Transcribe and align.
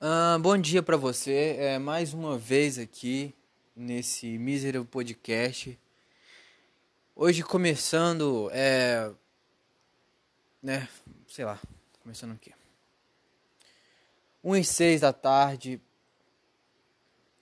Uh, 0.00 0.38
bom 0.38 0.56
dia 0.56 0.80
para 0.80 0.96
você, 0.96 1.56
é, 1.58 1.76
mais 1.76 2.14
uma 2.14 2.38
vez 2.38 2.78
aqui 2.78 3.34
nesse 3.74 4.38
mísero 4.38 4.84
podcast. 4.84 5.76
Hoje 7.16 7.42
começando, 7.42 8.48
é, 8.52 9.10
né, 10.62 10.88
sei 11.26 11.44
lá, 11.44 11.58
começando 12.00 12.30
o 12.30 12.38
quê? 12.38 12.52
1 14.44 14.54
e 14.58 14.64
6 14.64 15.00
da 15.00 15.12
tarde, 15.12 15.80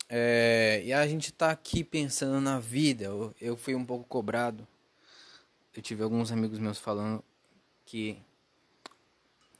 é, 0.09 0.80
e 0.82 0.95
a 0.95 1.07
gente 1.07 1.34
tá 1.34 1.50
aqui 1.50 1.84
pensando 1.84 2.41
na 2.41 2.59
vida. 2.59 3.04
Eu, 3.04 3.34
eu 3.38 3.57
fui 3.59 3.75
um 3.75 3.84
pouco 3.84 4.07
cobrado. 4.07 4.66
Eu 5.77 5.82
tive 5.82 6.02
alguns 6.02 6.32
amigos 6.32 6.59
meus 6.59 6.79
falando 6.79 7.23
que, 7.84 8.16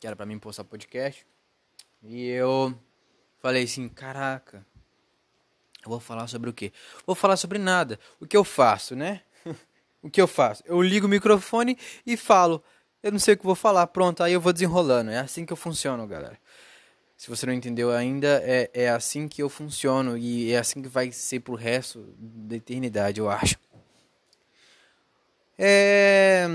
que 0.01 0.07
era 0.07 0.17
para 0.17 0.25
mim 0.25 0.39
postar 0.39 0.65
podcast. 0.65 1.27
E 2.09 2.29
eu 2.29 2.75
Falei 3.47 3.63
assim, 3.63 3.89
caraca, 3.89 4.67
eu 5.85 5.89
vou 5.89 6.01
falar 6.01 6.27
sobre 6.27 6.51
o 6.51 6.53
quê? 6.53 6.73
Vou 7.07 7.15
falar 7.15 7.37
sobre 7.37 7.61
nada. 7.61 7.97
O 8.19 8.27
que 8.27 8.37
eu 8.37 8.43
faço, 8.43 8.97
né? 8.97 9.21
o 10.03 10.11
que 10.11 10.21
eu 10.21 10.27
faço? 10.27 10.65
Eu 10.67 10.83
ligo 10.83 11.07
o 11.07 11.09
microfone 11.09 11.79
e 12.05 12.17
falo. 12.17 12.61
Eu 13.01 13.13
não 13.13 13.21
sei 13.21 13.35
o 13.35 13.37
que 13.37 13.45
vou 13.45 13.55
falar, 13.55 13.87
pronto, 13.87 14.21
aí 14.21 14.33
eu 14.33 14.41
vou 14.41 14.53
desenrolando. 14.53 15.13
É 15.13 15.19
assim 15.21 15.47
que 15.47 15.53
eu 15.53 15.57
funciono, 15.57 16.05
galera. 16.09 16.37
Se 17.17 17.31
você 17.31 17.47
não 17.47 17.53
entendeu 17.53 17.93
ainda, 17.93 18.43
é, 18.43 18.69
é 18.75 18.89
assim 18.89 19.29
que 19.29 19.41
eu 19.41 19.49
funciono 19.49 20.19
e 20.19 20.51
é 20.51 20.59
assim 20.59 20.83
que 20.83 20.89
vai 20.89 21.13
ser 21.13 21.39
pro 21.39 21.55
resto 21.55 22.05
da 22.19 22.57
eternidade, 22.57 23.21
eu 23.21 23.31
acho. 23.31 23.57
É... 25.57 26.49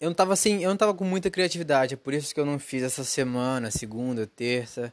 Eu 0.00 0.10
não 0.10 0.14
tava 0.14 0.32
assim, 0.32 0.62
eu 0.62 0.70
não 0.70 0.76
tava 0.76 0.92
com 0.92 1.04
muita 1.04 1.30
criatividade, 1.30 1.94
é 1.94 1.96
por 1.96 2.12
isso 2.12 2.34
que 2.34 2.40
eu 2.40 2.44
não 2.44 2.58
fiz 2.58 2.82
essa 2.82 3.04
semana, 3.04 3.70
segunda, 3.70 4.26
terça. 4.26 4.92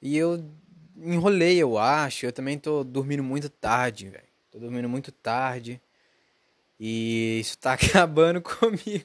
E 0.00 0.16
eu 0.16 0.44
enrolei, 0.96 1.58
eu 1.58 1.78
acho. 1.78 2.26
Eu 2.26 2.32
também 2.32 2.58
tô 2.58 2.84
dormindo 2.84 3.22
muito 3.22 3.48
tarde, 3.48 4.08
velho. 4.08 4.24
Tô 4.50 4.58
dormindo 4.58 4.88
muito 4.88 5.10
tarde. 5.12 5.80
E 6.78 7.40
isso 7.40 7.58
tá 7.58 7.72
acabando 7.74 8.40
comigo. 8.40 9.04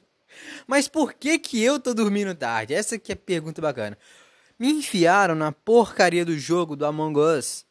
Mas 0.68 0.88
por 0.88 1.14
que 1.14 1.40
que 1.40 1.62
eu 1.62 1.80
tô 1.80 1.94
dormindo 1.94 2.34
tarde? 2.36 2.74
Essa 2.74 3.00
que 3.00 3.12
é 3.12 3.16
a 3.16 3.18
pergunta 3.18 3.62
bacana. 3.62 3.98
Me 4.58 4.70
enfiaram 4.72 5.36
na 5.36 5.52
porcaria 5.52 6.26
do 6.26 6.38
jogo 6.38 6.76
do 6.76 6.86
Among 6.86 7.20
Us. 7.20 7.66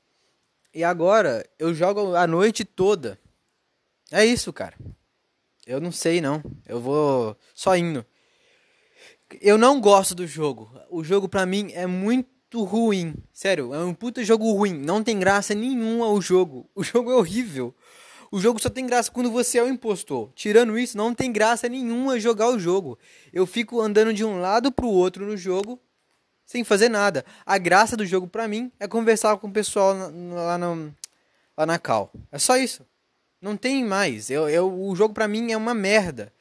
E 0.75 0.83
agora 0.83 1.48
eu 1.59 1.75
jogo 1.75 2.15
a 2.15 2.27
noite 2.27 2.65
toda. 2.65 3.19
É 4.11 4.25
isso, 4.25 4.53
cara. 4.53 4.77
Eu 5.69 5.83
não 5.83 5.92
sei 5.92 6.19
não. 6.19 6.42
Eu 6.66 6.80
vou 6.80 7.36
só 7.55 7.77
indo. 7.77 8.05
Eu 9.38 9.58
não 9.58 9.78
gosto 9.78 10.14
do 10.14 10.27
jogo. 10.27 10.72
O 10.88 11.05
jogo 11.05 11.28
pra 11.28 11.44
mim 11.44 11.70
é 11.75 11.86
muito 11.86 12.64
ruim. 12.64 13.14
Sério, 13.34 13.75
é 13.75 13.84
um 13.84 13.92
puta 13.92 14.25
jogo 14.25 14.50
ruim. 14.50 14.72
Não 14.72 15.05
tem 15.05 15.19
graça 15.19 15.55
nenhuma 15.55 16.08
o 16.08 16.22
jogo. 16.22 16.70
O 16.75 16.83
jogo 16.83 17.12
é 17.12 17.14
horrível. 17.14 17.75
O 18.33 18.41
jogo 18.41 18.58
só 18.58 18.70
tem 18.70 18.86
graça 18.86 19.10
quando 19.10 19.30
você 19.30 19.58
é 19.58 19.62
o 19.62 19.69
impostor. 19.69 20.33
Tirando 20.34 20.78
isso, 20.78 20.97
não 20.97 21.14
tem 21.14 21.30
graça 21.30 21.69
nenhuma 21.69 22.19
jogar 22.19 22.48
o 22.48 22.58
jogo. 22.58 22.98
Eu 23.30 23.44
fico 23.44 23.78
andando 23.78 24.14
de 24.14 24.25
um 24.25 24.41
lado 24.41 24.72
pro 24.72 24.88
outro 24.88 25.27
no 25.27 25.36
jogo 25.36 25.78
sem 26.47 26.64
fazer 26.64 26.88
nada. 26.88 27.27
A 27.44 27.58
graça 27.58 27.94
do 27.94 28.06
jogo 28.06 28.27
pra 28.27 28.48
mim 28.48 28.72
é 28.80 28.88
conversar 28.88 29.36
com 29.36 29.48
o 29.48 29.53
pessoal 29.53 29.94
lá, 29.94 30.56
no, 30.56 30.94
lá 31.55 31.66
na 31.66 31.78
cal. 31.78 32.10
É 32.32 32.38
só 32.38 32.56
isso. 32.56 32.88
Não 33.41 33.56
tem 33.56 33.84
mais. 33.84 34.31
Eu, 34.31 34.48
eu, 34.48 34.72
o 34.72 34.94
jogo 34.97 35.14
pra 35.14 35.28
mim 35.28 35.53
é 35.53 35.56
uma 35.56 35.75
merda. 35.75 36.33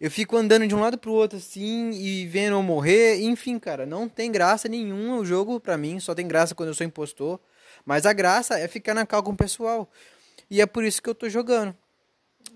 Eu 0.00 0.10
fico 0.10 0.36
andando 0.36 0.66
de 0.66 0.74
um 0.74 0.80
lado 0.80 0.98
pro 0.98 1.12
outro 1.12 1.38
assim 1.38 1.90
e 1.92 2.26
vendo 2.26 2.56
eu 2.56 2.62
morrer. 2.62 3.20
Enfim, 3.22 3.58
cara, 3.58 3.86
não 3.86 4.08
tem 4.08 4.30
graça 4.30 4.68
nenhuma 4.68 5.16
o 5.16 5.24
jogo 5.24 5.58
pra 5.60 5.78
mim. 5.78 5.98
Só 6.00 6.14
tem 6.14 6.26
graça 6.26 6.54
quando 6.54 6.68
eu 6.68 6.74
sou 6.74 6.86
impostor. 6.86 7.40
Mas 7.84 8.06
a 8.06 8.12
graça 8.12 8.58
é 8.58 8.68
ficar 8.68 8.94
na 8.94 9.06
cal 9.06 9.22
com 9.22 9.32
o 9.32 9.36
pessoal. 9.36 9.90
E 10.50 10.60
é 10.60 10.66
por 10.66 10.84
isso 10.84 11.02
que 11.02 11.08
eu 11.08 11.14
tô 11.14 11.28
jogando. 11.28 11.74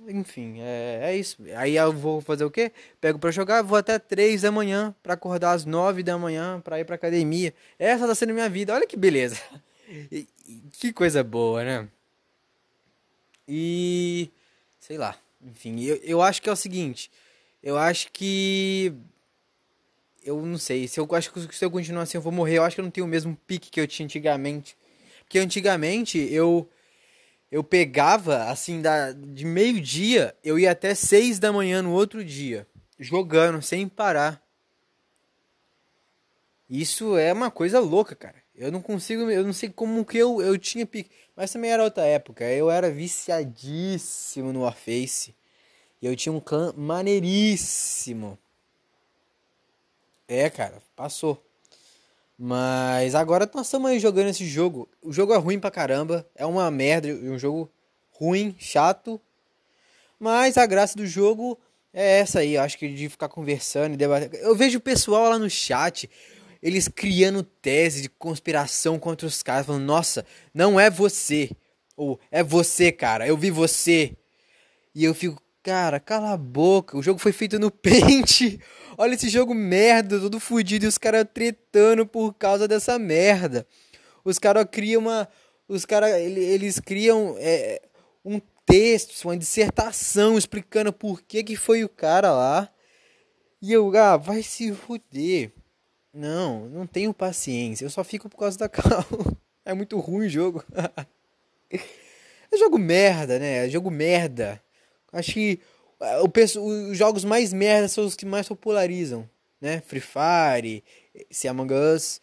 Enfim, 0.06 0.60
é, 0.60 1.00
é 1.04 1.16
isso. 1.16 1.42
Aí 1.56 1.76
eu 1.76 1.92
vou 1.92 2.20
fazer 2.20 2.44
o 2.44 2.50
quê? 2.50 2.72
Pego 3.00 3.18
pra 3.18 3.30
jogar, 3.30 3.62
vou 3.62 3.78
até 3.78 3.98
3 3.98 4.42
da 4.42 4.52
manhã 4.52 4.94
pra 5.02 5.14
acordar 5.14 5.52
às 5.52 5.64
9 5.64 6.02
da 6.02 6.16
manhã 6.18 6.60
pra 6.60 6.78
ir 6.80 6.84
pra 6.84 6.94
academia. 6.94 7.54
Essa 7.78 8.06
tá 8.06 8.14
sendo 8.14 8.34
minha 8.34 8.48
vida. 8.48 8.74
Olha 8.74 8.86
que 8.86 8.96
beleza. 8.96 9.36
que 10.78 10.92
coisa 10.92 11.24
boa, 11.24 11.64
né? 11.64 11.88
E. 13.48 14.30
Sei 14.78 14.98
lá. 14.98 15.16
Enfim, 15.42 15.80
eu, 15.82 15.96
eu 16.02 16.22
acho 16.22 16.42
que 16.42 16.48
é 16.48 16.52
o 16.52 16.56
seguinte. 16.56 17.10
Eu 17.62 17.78
acho 17.78 18.12
que. 18.12 18.92
Eu 20.22 20.44
não 20.44 20.58
sei. 20.58 20.86
Se 20.86 21.00
eu 21.00 21.08
acho 21.12 21.32
que 21.32 21.56
se 21.56 21.64
eu 21.64 21.70
continuar 21.70 22.02
assim, 22.02 22.18
eu 22.18 22.22
vou 22.22 22.32
morrer. 22.32 22.58
Eu 22.58 22.64
acho 22.64 22.76
que 22.76 22.80
eu 22.80 22.84
não 22.84 22.90
tenho 22.90 23.06
o 23.06 23.10
mesmo 23.10 23.36
pique 23.46 23.70
que 23.70 23.80
eu 23.80 23.86
tinha 23.86 24.04
antigamente. 24.04 24.76
Porque 25.20 25.38
antigamente 25.38 26.18
eu. 26.18 26.68
Eu 27.50 27.64
pegava, 27.64 28.44
assim, 28.50 28.82
da, 28.82 29.10
de 29.12 29.46
meio-dia, 29.46 30.36
eu 30.44 30.58
ia 30.58 30.70
até 30.70 30.94
seis 30.94 31.38
da 31.38 31.50
manhã 31.50 31.80
no 31.80 31.92
outro 31.92 32.22
dia. 32.22 32.66
Jogando, 32.98 33.62
sem 33.62 33.88
parar. 33.88 34.42
Isso 36.68 37.16
é 37.16 37.32
uma 37.32 37.50
coisa 37.50 37.80
louca, 37.80 38.14
cara. 38.14 38.37
Eu 38.58 38.72
não 38.72 38.82
consigo, 38.82 39.30
eu 39.30 39.44
não 39.44 39.52
sei 39.52 39.68
como 39.68 40.04
que 40.04 40.18
eu, 40.18 40.42
eu 40.42 40.58
tinha 40.58 40.84
pique. 40.84 41.10
Mas 41.36 41.52
também 41.52 41.70
era 41.70 41.84
outra 41.84 42.04
época. 42.04 42.44
Eu 42.44 42.68
era 42.68 42.90
viciadíssimo 42.90 44.52
no 44.52 44.62
Warface. 44.62 45.32
E 46.02 46.06
eu 46.06 46.16
tinha 46.16 46.32
um 46.32 46.40
clã 46.40 46.74
maneiríssimo. 46.76 48.36
É, 50.26 50.50
cara, 50.50 50.82
passou. 50.96 51.40
Mas 52.36 53.14
agora 53.14 53.48
nós 53.54 53.66
estamos 53.66 53.88
aí 53.88 54.00
jogando 54.00 54.28
esse 54.28 54.44
jogo. 54.44 54.88
O 55.00 55.12
jogo 55.12 55.32
é 55.32 55.36
ruim 55.36 55.60
pra 55.60 55.70
caramba. 55.70 56.26
É 56.34 56.44
uma 56.44 56.68
merda. 56.68 57.06
Um 57.06 57.38
jogo 57.38 57.70
ruim, 58.10 58.56
chato. 58.58 59.20
Mas 60.18 60.58
a 60.58 60.66
graça 60.66 60.96
do 60.96 61.06
jogo 61.06 61.56
é 61.94 62.18
essa 62.18 62.40
aí. 62.40 62.56
Eu 62.56 62.62
acho 62.62 62.76
que 62.76 62.88
de 62.88 63.08
ficar 63.08 63.28
conversando 63.28 63.94
e 63.94 63.96
debater. 63.96 64.34
Eu 64.42 64.56
vejo 64.56 64.78
o 64.78 64.80
pessoal 64.80 65.30
lá 65.30 65.38
no 65.38 65.48
chat. 65.48 66.10
Eles 66.62 66.88
criando 66.88 67.42
tese 67.42 68.02
de 68.02 68.08
conspiração 68.08 68.98
contra 68.98 69.26
os 69.26 69.42
caras. 69.42 69.66
Falando, 69.66 69.84
nossa, 69.84 70.24
não 70.52 70.78
é 70.78 70.90
você. 70.90 71.50
Ou 71.96 72.18
é 72.30 72.42
você, 72.42 72.92
cara. 72.92 73.26
Eu 73.26 73.36
vi 73.36 73.50
você. 73.50 74.16
E 74.94 75.04
eu 75.04 75.14
fico, 75.14 75.40
Cara, 75.68 76.00
cala 76.00 76.32
a 76.32 76.36
boca. 76.38 76.96
O 76.96 77.02
jogo 77.02 77.18
foi 77.18 77.30
feito 77.30 77.58
no 77.58 77.68
Paint. 77.70 78.58
Olha 78.96 79.14
esse 79.14 79.28
jogo 79.28 79.54
merda, 79.54 80.18
todo 80.18 80.40
fudido 80.40 80.86
e 80.86 80.88
os 80.88 80.96
caras 80.96 81.26
tretando 81.32 82.06
por 82.06 82.32
causa 82.32 82.66
dessa 82.66 82.98
merda. 82.98 83.66
Os 84.24 84.38
caras 84.38 84.66
criam 84.70 85.02
uma. 85.02 85.28
Os 85.68 85.84
caras. 85.84 86.14
Eles 86.14 86.80
criam 86.80 87.36
é, 87.38 87.82
um 88.24 88.40
texto, 88.64 89.22
uma 89.26 89.36
dissertação 89.36 90.38
explicando 90.38 90.90
por 90.90 91.20
que, 91.20 91.44
que 91.44 91.54
foi 91.54 91.84
o 91.84 91.88
cara 91.88 92.32
lá. 92.32 92.70
E 93.60 93.70
eu, 93.70 93.94
ah, 93.94 94.16
vai 94.16 94.42
se 94.42 94.72
fuder. 94.72 95.52
Não, 96.18 96.68
não 96.68 96.84
tenho 96.84 97.14
paciência. 97.14 97.84
Eu 97.84 97.90
só 97.90 98.02
fico 98.02 98.28
por 98.28 98.38
causa 98.38 98.58
da 98.58 98.68
cal. 98.68 99.06
É 99.64 99.74
muito 99.74 99.98
ruim 100.00 100.24
o 100.24 100.28
jogo. 100.30 100.64
é 101.70 102.56
jogo 102.56 102.78
merda, 102.78 103.38
né? 103.38 103.66
É 103.66 103.68
jogo 103.68 103.90
merda. 103.90 104.58
Acho 105.12 105.34
que 105.34 105.60
ah, 106.00 106.22
o, 106.22 106.90
os 106.90 106.96
jogos 106.96 107.22
mais 107.22 107.52
merda 107.52 107.86
são 107.86 108.06
os 108.06 108.14
que 108.14 108.24
mais 108.24 108.48
popularizam, 108.48 109.28
né? 109.60 109.82
Free 109.82 110.00
Fire, 110.00 110.82
esse 111.30 111.46
Among 111.46 111.74
Us. 111.74 112.18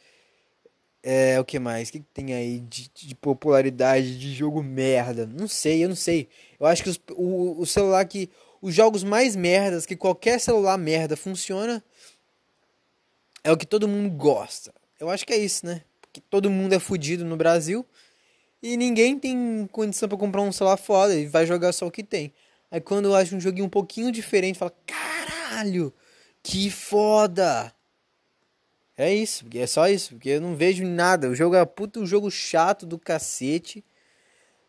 É, 1.03 1.39
o 1.39 1.45
que 1.45 1.59
mais? 1.59 1.89
O 1.89 1.91
que 1.91 2.00
tem 2.00 2.33
aí 2.33 2.62
de, 2.62 2.89
de, 2.91 3.13
popularidade 3.13 4.17
de 4.17 4.33
jogo 4.33 4.63
merda? 4.63 5.27
Não 5.27 5.47
sei, 5.47 5.83
eu 5.83 5.89
não 5.89 5.95
sei. 5.95 6.27
Eu 6.59 6.66
acho 6.66 6.81
que 6.81 6.89
os, 6.89 7.00
o, 7.12 7.62
o 7.62 7.66
celular 7.67 8.03
que. 8.06 8.27
Os 8.59 8.73
jogos 8.73 9.03
mais 9.03 9.35
merdas, 9.35 9.85
que 9.85 9.95
qualquer 9.95 10.39
celular 10.39 10.75
merda 10.79 11.16
funciona, 11.16 11.83
é 13.45 13.51
o 13.51 13.56
que 13.57 13.66
todo 13.66 13.88
mundo 13.88 14.09
gosta. 14.09 14.73
Eu 15.00 15.07
acho 15.07 15.23
que 15.23 15.31
é 15.31 15.38
isso, 15.38 15.67
né? 15.67 15.83
Porque 16.01 16.19
todo 16.19 16.50
mundo 16.50 16.74
é 16.74 16.80
fudido 16.80 17.24
no 17.24 17.38
Brasil 17.38 17.86
e 18.62 18.75
ninguém 18.75 19.19
tem 19.19 19.69
condição 19.71 20.09
para 20.09 20.18
comprar 20.18 20.42
um 20.42 20.51
celular 20.51 20.77
foda 20.77 21.13
e 21.13 21.27
vai 21.27 21.45
jogar 21.45 21.71
só 21.71 21.86
o 21.86 21.92
que 21.92 22.03
tem. 22.03 22.33
Aí 22.71 22.81
quando 22.81 23.06
eu 23.06 23.13
acho 23.15 23.36
um 23.36 23.39
joguinho 23.39 23.68
um 23.68 23.69
pouquinho 23.69 24.12
diferente, 24.12 24.57
fala, 24.57 24.74
caralho, 24.88 25.94
que 26.42 26.71
foda! 26.71 27.71
É 28.97 29.13
isso, 29.13 29.45
é 29.53 29.68
só 29.68 29.88
isso, 29.88 30.15
porque 30.15 30.30
eu 30.30 30.41
não 30.41 30.56
vejo 30.56 30.83
nada. 30.83 31.30
O 31.30 31.36
jogo 31.36 31.56
é 31.56 31.63
puta 31.65 32.00
um 32.00 32.06
jogo 32.06 32.31
chato 32.31 32.83
do 32.83 32.98
cacete. 32.98 33.86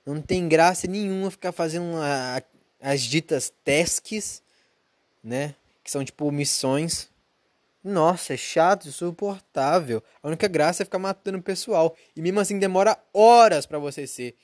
Não 0.05 0.21
tem 0.21 0.47
graça 0.49 0.87
nenhuma 0.87 1.31
ficar 1.31 1.53
fazendo 1.53 1.85
uma, 1.85 2.43
as 2.79 3.01
ditas 3.01 3.51
tasks, 3.65 4.43
né? 5.25 5.55
Que 5.83 5.91
são 5.91 6.05
tipo 6.05 6.31
missões. 6.31 7.09
Nossa, 7.87 8.35
é 8.35 8.37
chato, 8.37 8.89
insuportável. 8.89 10.03
A 10.21 10.27
única 10.27 10.49
graça 10.49 10.83
é 10.83 10.85
ficar 10.85 10.99
matando 10.99 11.39
o 11.39 11.43
pessoal. 11.43 11.97
E 12.17 12.21
mesmo 12.21 12.41
assim 12.41 12.59
demora 12.59 12.99
horas 13.15 13.65
para 13.65 13.79
você 13.79 14.09
ser 14.09 14.37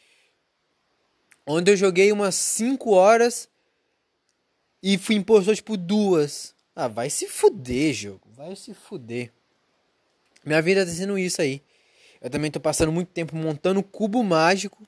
Onde 1.44 1.72
eu 1.72 1.76
joguei 1.76 2.12
umas 2.12 2.36
5 2.36 2.92
horas 2.92 3.48
e 4.80 4.96
fui 4.96 5.16
impostor 5.16 5.56
tipo 5.56 5.76
duas. 5.76 6.54
Ah, 6.74 6.86
vai 6.86 7.10
se 7.10 7.26
fuder, 7.26 7.92
jogo. 7.92 8.20
Vai 8.36 8.54
se 8.54 8.72
fuder. 8.74 9.32
Minha 10.44 10.62
vida 10.62 10.86
tá 10.86 10.92
sendo 10.92 11.18
isso 11.18 11.42
aí. 11.42 11.60
Eu 12.20 12.30
também 12.30 12.48
tô 12.48 12.60
passando 12.60 12.92
muito 12.92 13.08
tempo 13.08 13.34
montando 13.34 13.82
cubo 13.82 14.22
mágico. 14.22 14.86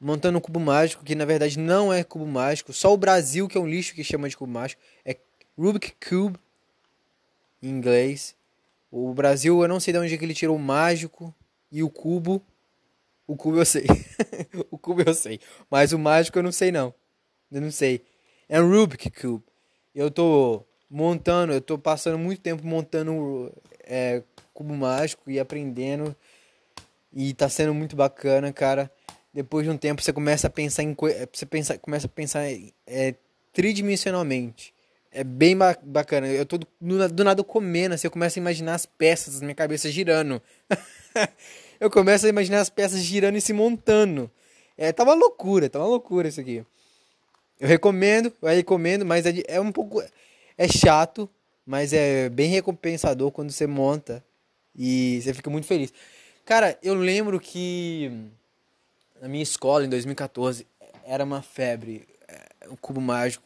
Montando 0.00 0.38
um 0.38 0.40
cubo 0.40 0.58
mágico, 0.58 1.04
que 1.04 1.14
na 1.14 1.26
verdade 1.26 1.58
não 1.58 1.92
é 1.92 2.02
cubo 2.02 2.26
mágico. 2.26 2.72
Só 2.72 2.94
o 2.94 2.96
Brasil, 2.96 3.46
que 3.46 3.58
é 3.58 3.60
um 3.60 3.68
lixo 3.68 3.94
que 3.94 4.02
chama 4.02 4.26
de 4.26 4.38
cubo 4.38 4.50
mágico. 4.50 4.80
É 5.04 5.18
Rubik 5.56 5.92
Cube, 6.08 6.38
em 7.62 7.68
inglês. 7.68 8.34
O 8.90 9.14
Brasil, 9.14 9.62
eu 9.62 9.68
não 9.68 9.80
sei 9.80 9.92
de 9.92 9.98
onde 9.98 10.14
é 10.14 10.18
que 10.18 10.24
ele 10.24 10.34
tirou 10.34 10.56
o 10.56 10.58
mágico 10.58 11.34
e 11.70 11.82
o 11.82 11.88
cubo. 11.88 12.42
O 13.26 13.36
cubo 13.36 13.58
eu 13.58 13.64
sei. 13.64 13.86
o 14.70 14.76
cubo 14.76 15.02
eu 15.02 15.14
sei. 15.14 15.40
Mas 15.70 15.92
o 15.92 15.98
mágico 15.98 16.38
eu 16.38 16.42
não 16.42 16.52
sei 16.52 16.70
não. 16.70 16.92
Eu 17.50 17.60
não 17.60 17.70
sei. 17.70 18.04
É 18.48 18.60
um 18.60 18.68
Rubik 18.68 19.10
Cube. 19.10 19.44
Eu 19.94 20.10
tô 20.10 20.64
montando, 20.90 21.52
eu 21.52 21.60
tô 21.60 21.78
passando 21.78 22.18
muito 22.18 22.42
tempo 22.42 22.66
montando 22.66 23.50
é, 23.84 24.22
cubo 24.52 24.74
mágico 24.74 25.30
e 25.30 25.40
aprendendo. 25.40 26.14
E 27.12 27.32
tá 27.34 27.48
sendo 27.48 27.72
muito 27.72 27.96
bacana, 27.96 28.52
cara. 28.52 28.90
Depois 29.32 29.64
de 29.64 29.70
um 29.70 29.76
tempo 29.78 30.02
você 30.02 30.12
começa 30.12 30.46
a 30.46 30.50
pensar 30.50 30.82
em 30.82 30.94
você 31.32 31.46
pensa, 31.46 31.78
começa 31.78 32.06
a 32.06 32.10
pensar 32.10 32.42
é, 32.86 33.14
tridimensionalmente. 33.52 34.74
É 35.12 35.22
bem 35.22 35.56
bacana. 35.82 36.26
Eu 36.26 36.46
tô 36.46 36.58
do, 36.58 36.66
do 36.80 37.24
nada 37.24 37.44
comendo, 37.44 37.94
assim, 37.94 38.06
eu 38.06 38.10
começo 38.10 38.38
a 38.38 38.40
imaginar 38.40 38.74
as 38.74 38.86
peças 38.86 39.42
minha 39.42 39.54
cabeça 39.54 39.90
girando. 39.90 40.40
eu 41.78 41.90
começo 41.90 42.24
a 42.24 42.28
imaginar 42.30 42.60
as 42.60 42.70
peças 42.70 43.00
girando 43.00 43.36
e 43.36 43.40
se 43.40 43.52
montando. 43.52 44.30
É, 44.76 44.90
tá 44.90 45.02
uma 45.04 45.14
loucura, 45.14 45.68
tá 45.68 45.78
uma 45.78 45.88
loucura 45.88 46.28
isso 46.28 46.40
aqui. 46.40 46.64
Eu 47.60 47.68
recomendo, 47.68 48.32
eu 48.40 48.48
recomendo, 48.48 49.04
mas 49.04 49.26
é, 49.26 49.34
é 49.46 49.60
um 49.60 49.70
pouco. 49.70 50.02
É 50.56 50.66
chato, 50.66 51.28
mas 51.66 51.92
é 51.92 52.28
bem 52.30 52.48
recompensador 52.48 53.30
quando 53.30 53.50
você 53.50 53.66
monta 53.66 54.24
e 54.74 55.20
você 55.22 55.34
fica 55.34 55.50
muito 55.50 55.66
feliz. 55.66 55.92
Cara, 56.44 56.78
eu 56.82 56.94
lembro 56.94 57.38
que 57.38 58.10
na 59.20 59.28
minha 59.28 59.42
escola, 59.42 59.84
em 59.84 59.88
2014, 59.88 60.66
era 61.04 61.22
uma 61.22 61.42
febre, 61.42 62.04
o 62.66 62.74
é, 62.74 62.76
cubo 62.80 63.00
mágico. 63.00 63.44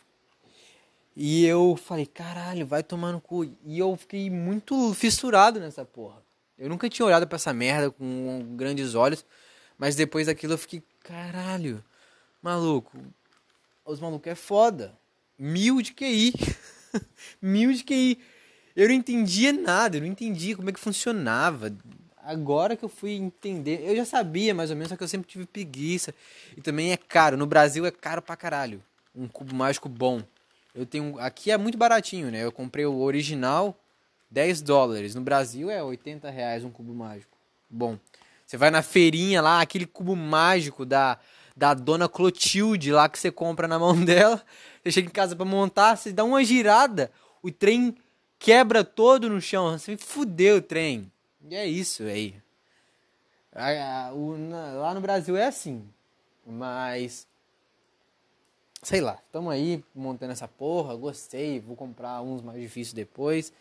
E 1.16 1.46
eu 1.46 1.76
falei, 1.76 2.04
caralho, 2.04 2.66
vai 2.66 2.82
tomar 2.82 3.10
no 3.10 3.20
cu. 3.20 3.44
E 3.64 3.78
eu 3.78 3.96
fiquei 3.96 4.28
muito 4.28 4.92
fissurado 4.92 5.58
nessa 5.58 5.82
porra. 5.82 6.22
Eu 6.58 6.68
nunca 6.68 6.90
tinha 6.90 7.06
olhado 7.06 7.26
para 7.26 7.36
essa 7.36 7.54
merda 7.54 7.90
com 7.90 8.54
grandes 8.54 8.94
olhos, 8.94 9.24
mas 9.78 9.96
depois 9.96 10.26
daquilo 10.26 10.52
eu 10.52 10.58
fiquei, 10.58 10.82
caralho, 11.02 11.82
maluco, 12.42 12.98
os 13.84 13.98
malucos 13.98 14.30
é 14.30 14.34
foda. 14.34 14.94
Mil 15.38 15.80
de 15.80 15.92
QI. 15.92 16.34
Mil 17.40 17.72
de 17.72 17.82
QI. 17.82 18.18
Eu 18.74 18.88
não 18.88 18.94
entendia 18.94 19.52
nada, 19.52 19.96
eu 19.96 20.00
não 20.02 20.08
entendia 20.08 20.54
como 20.54 20.68
é 20.68 20.72
que 20.72 20.80
funcionava. 20.80 21.74
Agora 22.22 22.76
que 22.76 22.84
eu 22.84 22.88
fui 22.88 23.12
entender, 23.12 23.80
eu 23.82 23.96
já 23.96 24.04
sabia 24.04 24.54
mais 24.54 24.70
ou 24.70 24.76
menos, 24.76 24.90
só 24.90 24.96
que 24.96 25.02
eu 25.02 25.08
sempre 25.08 25.28
tive 25.28 25.46
preguiça. 25.46 26.14
E 26.56 26.60
também 26.60 26.92
é 26.92 26.96
caro, 26.96 27.36
no 27.36 27.46
Brasil 27.46 27.86
é 27.86 27.90
caro 27.90 28.20
pra 28.20 28.36
caralho. 28.36 28.82
Um 29.14 29.28
cubo 29.28 29.54
mágico 29.54 29.88
bom. 29.88 30.22
Eu 30.76 30.86
tenho, 30.86 31.18
aqui 31.18 31.50
é 31.50 31.56
muito 31.56 31.78
baratinho, 31.78 32.30
né? 32.30 32.44
Eu 32.44 32.52
comprei 32.52 32.84
o 32.84 33.00
original, 33.00 33.76
10 34.30 34.62
dólares. 34.62 35.14
No 35.14 35.22
Brasil 35.22 35.70
é 35.70 35.82
80 35.82 36.30
reais 36.30 36.62
um 36.62 36.70
cubo 36.70 36.94
mágico. 36.94 37.36
Bom, 37.68 37.98
você 38.46 38.56
vai 38.56 38.70
na 38.70 38.82
feirinha 38.82 39.40
lá, 39.40 39.60
aquele 39.60 39.86
cubo 39.86 40.14
mágico 40.14 40.84
da 40.84 41.18
da 41.56 41.72
dona 41.72 42.06
Clotilde 42.06 42.92
lá 42.92 43.08
que 43.08 43.18
você 43.18 43.30
compra 43.30 43.66
na 43.66 43.78
mão 43.78 43.96
dela. 44.04 44.44
Você 44.82 44.92
chega 44.92 45.08
em 45.08 45.12
casa 45.12 45.34
para 45.34 45.46
montar, 45.46 45.96
você 45.96 46.12
dá 46.12 46.22
uma 46.22 46.44
girada, 46.44 47.10
o 47.42 47.50
trem 47.50 47.96
quebra 48.38 48.84
todo 48.84 49.30
no 49.30 49.40
chão. 49.40 49.78
Você 49.78 49.96
fudeu 49.96 50.58
o 50.58 50.62
trem. 50.62 51.10
E 51.48 51.54
é 51.54 51.66
isso 51.66 52.02
aí. 52.02 52.34
Lá 53.54 54.92
no 54.94 55.00
Brasil 55.00 55.36
é 55.36 55.46
assim. 55.46 55.88
Mas. 56.46 57.26
Sei 58.82 59.00
lá, 59.00 59.18
tamo 59.32 59.50
aí 59.50 59.82
montando 59.94 60.32
essa 60.32 60.46
porra. 60.46 60.94
Gostei, 60.94 61.60
vou 61.60 61.76
comprar 61.76 62.22
uns 62.22 62.42
mais 62.42 62.60
difíceis 62.60 62.92
depois. 62.92 63.52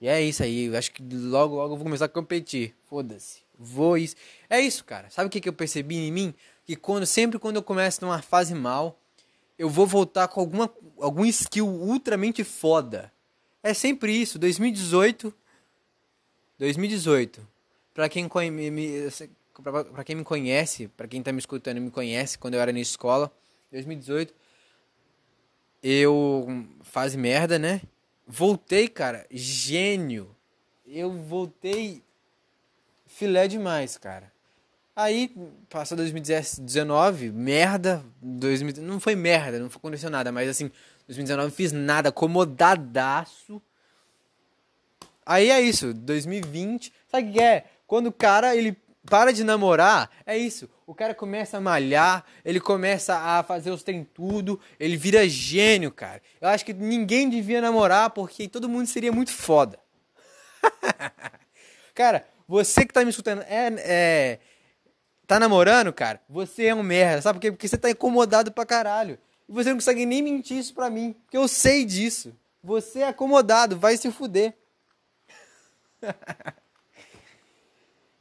E 0.00 0.08
é 0.08 0.20
isso 0.20 0.42
aí. 0.42 0.74
Acho 0.76 0.92
que 0.92 1.02
logo, 1.02 1.54
logo 1.56 1.74
eu 1.74 1.76
vou 1.76 1.84
começar 1.84 2.06
a 2.06 2.08
competir. 2.08 2.74
Foda-se. 2.88 3.40
Vou 3.58 3.96
isso. 3.96 4.16
É 4.50 4.60
isso, 4.60 4.84
cara. 4.84 5.08
Sabe 5.10 5.28
o 5.28 5.30
que, 5.30 5.40
que 5.40 5.48
eu 5.48 5.52
percebi 5.52 5.96
em 5.96 6.12
mim? 6.12 6.34
Que 6.64 6.76
quando, 6.76 7.06
sempre 7.06 7.38
quando 7.38 7.56
eu 7.56 7.62
começo 7.62 8.04
numa 8.04 8.20
fase 8.20 8.54
mal, 8.54 8.98
eu 9.58 9.70
vou 9.70 9.86
voltar 9.86 10.28
com 10.28 10.40
alguma, 10.40 10.70
algum 11.00 11.24
skill 11.24 11.66
ultramente 11.66 12.44
foda. 12.44 13.12
É 13.62 13.72
sempre 13.72 14.12
isso. 14.12 14.38
2018. 14.38 15.32
2018. 16.58 17.46
Pra 17.94 18.08
quem, 18.10 18.28
me, 18.50 19.10
pra, 19.62 19.84
pra 19.84 20.04
quem 20.04 20.16
me 20.16 20.24
conhece, 20.24 20.88
pra 20.88 21.08
quem 21.08 21.22
tá 21.22 21.32
me 21.32 21.38
escutando 21.38 21.78
e 21.78 21.80
me 21.80 21.90
conhece, 21.90 22.36
quando 22.36 22.54
eu 22.54 22.60
era 22.60 22.70
na 22.70 22.80
escola, 22.80 23.32
2018, 23.70 24.34
eu. 25.82 26.66
Fase 26.82 27.16
merda, 27.16 27.58
né? 27.58 27.82
Voltei, 28.26 28.88
cara, 28.88 29.26
gênio. 29.30 30.34
Eu 30.86 31.12
voltei 31.12 32.02
filé 33.06 33.46
demais, 33.48 33.96
cara. 33.96 34.32
Aí, 34.94 35.30
passou 35.68 35.96
2019, 35.96 37.30
merda. 37.30 38.02
2000, 38.22 38.82
não 38.82 38.98
foi 38.98 39.14
merda, 39.14 39.58
não 39.58 39.66
aconteceu 39.66 40.08
nada, 40.08 40.32
mas 40.32 40.48
assim, 40.48 40.70
2019 41.06 41.54
fiz 41.54 41.70
nada, 41.72 42.08
acomodadaço. 42.08 43.60
Aí 45.24 45.50
é 45.50 45.60
isso, 45.60 45.92
2020. 45.92 46.92
Sabe 47.08 47.28
o 47.28 47.32
que 47.32 47.40
é? 47.40 47.64
Quando 47.86 48.06
o 48.06 48.12
cara 48.12 48.56
ele 48.56 48.76
para 49.08 49.32
de 49.32 49.44
namorar, 49.44 50.10
é 50.26 50.36
isso. 50.36 50.68
O 50.86 50.94
cara 50.94 51.14
começa 51.14 51.56
a 51.56 51.60
malhar, 51.60 52.24
ele 52.44 52.60
começa 52.60 53.16
a 53.16 53.42
fazer 53.42 53.70
os 53.70 53.82
trem 53.82 54.04
tudo, 54.04 54.60
ele 54.78 54.96
vira 54.96 55.28
gênio, 55.28 55.90
cara. 55.90 56.20
Eu 56.40 56.48
acho 56.48 56.64
que 56.64 56.72
ninguém 56.72 57.28
devia 57.28 57.60
namorar 57.60 58.10
porque 58.10 58.48
todo 58.48 58.68
mundo 58.68 58.86
seria 58.86 59.12
muito 59.12 59.32
foda. 59.32 59.78
cara, 61.94 62.26
você 62.46 62.84
que 62.84 62.92
tá 62.92 63.02
me 63.04 63.10
escutando, 63.10 63.42
é, 63.42 63.72
é. 63.78 64.38
Tá 65.26 65.40
namorando, 65.40 65.92
cara? 65.92 66.20
Você 66.28 66.66
é 66.66 66.74
um 66.74 66.82
merda, 66.82 67.22
sabe 67.22 67.38
por 67.38 67.42
quê? 67.42 67.50
Porque 67.50 67.66
você 67.66 67.76
tá 67.76 67.90
incomodado 67.90 68.52
pra 68.52 68.64
caralho. 68.64 69.18
E 69.48 69.52
você 69.52 69.70
não 69.70 69.76
consegue 69.76 70.06
nem 70.06 70.22
mentir 70.22 70.58
isso 70.58 70.72
pra 70.72 70.88
mim. 70.88 71.14
Porque 71.24 71.36
eu 71.36 71.48
sei 71.48 71.84
disso. 71.84 72.32
Você 72.62 73.00
é 73.00 73.08
acomodado, 73.08 73.78
vai 73.78 73.96
se 73.96 74.10
fuder. 74.10 74.54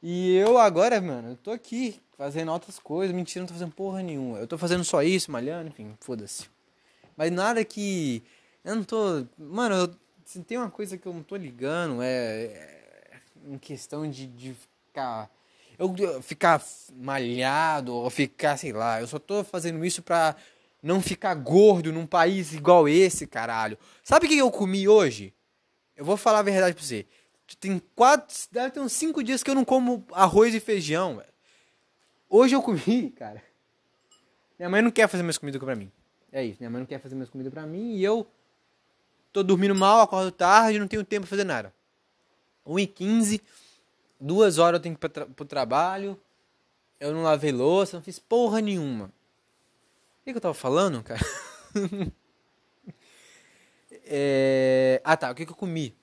e 0.08 0.36
eu 0.36 0.60
agora, 0.60 1.02
mano, 1.02 1.32
eu 1.32 1.36
tô 1.36 1.50
aqui 1.50 2.00
fazendo 2.16 2.52
outras 2.52 2.78
coisas. 2.78 3.16
Mentira, 3.16 3.42
não 3.42 3.48
tô 3.48 3.56
fazendo 3.56 3.72
porra 3.72 4.04
nenhuma. 4.04 4.38
Eu 4.38 4.46
tô 4.46 4.56
fazendo 4.56 4.84
só 4.84 5.02
isso, 5.02 5.32
malhando, 5.32 5.70
enfim, 5.70 5.96
foda-se. 6.00 6.48
Mas 7.18 7.32
nada 7.32 7.66
que. 7.66 8.22
Eu 8.64 8.76
não 8.76 8.84
tô. 8.84 9.26
Mano, 9.36 9.74
eu... 9.74 9.96
se 10.24 10.44
tem 10.44 10.60
uma 10.60 10.70
coisa 10.70 10.96
que 10.96 11.08
eu 11.08 11.12
não 11.12 11.24
tô 11.24 11.36
ligando, 11.36 12.04
é 12.04 12.84
em 13.48 13.58
questão 13.58 14.08
de, 14.08 14.28
de 14.28 14.54
ficar. 14.54 15.28
Eu 15.80 16.22
ficar 16.22 16.64
malhado 16.96 17.92
ou 17.92 18.08
ficar, 18.12 18.58
sei 18.58 18.74
lá, 18.74 19.02
eu 19.02 19.08
só 19.08 19.18
tô 19.18 19.44
fazendo 19.44 19.84
isso 19.84 20.04
pra 20.04 20.36
não 20.84 21.02
ficar 21.02 21.34
gordo 21.34 21.92
num 21.92 22.06
país 22.06 22.54
igual 22.54 22.88
esse, 22.88 23.26
caralho. 23.26 23.76
Sabe 24.04 24.28
o 24.28 24.30
que 24.30 24.38
eu 24.38 24.52
comi 24.52 24.88
hoje? 24.88 25.34
Eu 25.98 26.06
vou 26.06 26.16
falar 26.16 26.40
a 26.40 26.44
verdade 26.44 26.76
pra 26.76 26.84
você. 26.84 27.08
Tem 27.60 27.82
quatro. 27.96 28.36
Deve 28.52 28.72
ter 28.72 28.80
uns 28.80 28.94
cinco 28.94 29.24
dias 29.24 29.44
que 29.44 29.50
eu 29.50 29.56
não 29.56 29.66
como 29.66 30.06
arroz 30.12 30.54
e 30.56 30.60
feijão, 30.60 31.18
velho. 31.18 31.30
Hoje 32.30 32.56
eu 32.56 32.62
comi, 32.62 33.12
cara. 33.18 33.44
Minha 34.58 34.70
mãe 34.70 34.82
não 34.82 34.92
quer 34.92 35.08
fazer 35.08 35.24
minhas 35.24 35.38
comidas 35.38 35.62
pra 35.62 35.76
mim. 35.76 35.92
É 36.32 36.44
isso, 36.44 36.58
minha 36.60 36.70
mãe 36.70 36.80
não 36.80 36.86
quer 36.86 37.00
fazer 37.00 37.16
minhas 37.16 37.30
comidas 37.30 37.54
pra 37.54 37.66
mim 37.66 37.96
e 37.96 38.04
eu 38.04 38.28
tô 39.32 39.44
dormindo 39.44 39.76
mal, 39.76 40.02
acordo 40.02 40.32
tarde, 40.32 40.80
não 40.80 40.88
tenho 40.88 41.04
tempo 41.04 41.22
pra 41.22 41.30
fazer 41.30 41.44
nada. 41.44 41.74
1h15, 42.66 43.42
duas 44.20 44.58
horas 44.58 44.80
eu 44.80 44.84
tenho 44.84 44.98
que 44.98 45.06
ir 45.06 45.10
tra 45.10 45.26
pro 45.26 45.46
trabalho, 45.46 46.20
eu 47.00 47.14
não 47.14 47.24
lavei 47.24 47.52
louça, 47.52 47.98
não 47.98 48.04
fiz 48.04 48.18
porra 48.20 48.60
nenhuma. 48.60 49.06
O 49.06 50.24
que, 50.26 50.32
que 50.32 50.38
eu 50.38 50.42
tava 50.42 50.54
falando, 50.54 51.04
cara? 51.04 51.22
é... 54.06 55.02
Ah 55.04 55.16
tá, 55.16 55.32
o 55.32 55.36
que, 55.36 55.46
que 55.46 55.52
eu 55.52 55.56
comi? 55.56 55.96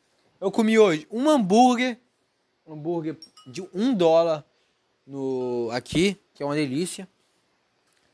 Eu 0.42 0.50
comi 0.50 0.78
hoje 0.78 1.06
um 1.10 1.30
hambúrguer, 1.30 1.98
um 2.66 2.74
hambúrguer 2.74 3.16
de 3.46 3.62
um 3.72 3.94
dólar 3.94 4.44
no 5.06 5.70
aqui, 5.72 6.18
que 6.34 6.42
é 6.42 6.46
uma 6.46 6.54
delícia. 6.54 7.08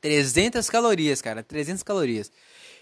300 0.00 0.70
calorias, 0.70 1.20
cara, 1.20 1.42
300 1.42 1.82
calorias 1.82 2.30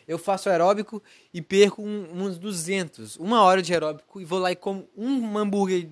eu 0.07 0.19
faço 0.19 0.49
aeróbico 0.49 1.03
e 1.35 1.43
perco 1.43 1.83
um, 1.83 2.25
uns 2.25 2.39
200. 2.39 3.17
Uma 3.17 3.43
hora 3.43 3.61
de 3.61 3.73
aeróbico 3.73 4.21
e 4.21 4.25
vou 4.25 4.39
lá 4.39 4.53
e 4.53 4.57
como 4.57 4.89
um 4.97 5.37
hambúrguer 5.37 5.89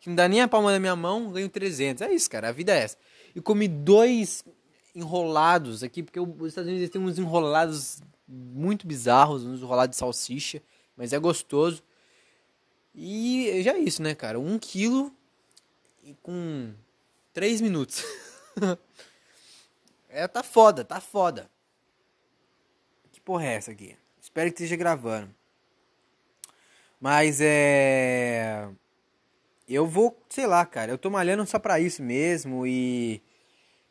que 0.00 0.08
não 0.08 0.16
dá 0.16 0.28
nem 0.28 0.40
a 0.40 0.48
palma 0.48 0.72
da 0.72 0.78
minha 0.78 0.96
mão, 0.96 1.30
ganho 1.30 1.48
300. 1.48 2.02
É 2.02 2.12
isso, 2.12 2.30
cara, 2.30 2.48
a 2.48 2.52
vida 2.52 2.72
é 2.74 2.78
essa. 2.78 2.96
E 3.34 3.40
comi 3.40 3.68
dois 3.68 4.44
enrolados 4.94 5.82
aqui, 5.82 6.02
porque 6.02 6.18
os 6.18 6.48
Estados 6.48 6.70
Unidos 6.70 6.88
tem 6.88 7.00
uns 7.00 7.18
enrolados 7.18 8.00
muito 8.26 8.86
bizarros, 8.86 9.44
uns 9.44 9.60
enrolados 9.60 9.94
de 9.94 9.98
salsicha, 9.98 10.62
mas 10.96 11.12
é 11.12 11.18
gostoso. 11.18 11.82
E 12.94 13.62
já 13.62 13.72
é 13.74 13.78
isso, 13.78 14.02
né, 14.02 14.14
cara? 14.14 14.38
Um 14.38 14.58
quilo 14.58 15.14
com 16.22 16.72
3 17.32 17.60
minutos. 17.60 18.04
é, 20.08 20.26
tá 20.26 20.42
foda, 20.42 20.84
tá 20.84 21.00
foda. 21.00 21.50
Que 23.12 23.20
porra 23.20 23.44
é 23.44 23.54
essa 23.54 23.70
aqui? 23.70 23.96
Espero 24.20 24.50
que 24.50 24.54
esteja 24.54 24.76
gravando. 24.76 25.34
Mas 27.00 27.40
é. 27.40 28.68
Eu 29.68 29.86
vou, 29.86 30.20
sei 30.28 30.46
lá, 30.46 30.64
cara. 30.66 30.92
Eu 30.92 30.98
tô 30.98 31.10
malhando 31.10 31.46
só 31.46 31.58
pra 31.58 31.78
isso 31.80 32.02
mesmo 32.02 32.66
e. 32.66 33.22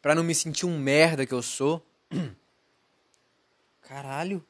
Pra 0.01 0.15
não 0.15 0.23
me 0.23 0.35
sentir 0.35 0.65
um 0.65 0.77
merda 0.77 1.25
que 1.25 1.33
eu 1.33 1.41
sou. 1.41 1.85
Caralho. 3.81 4.45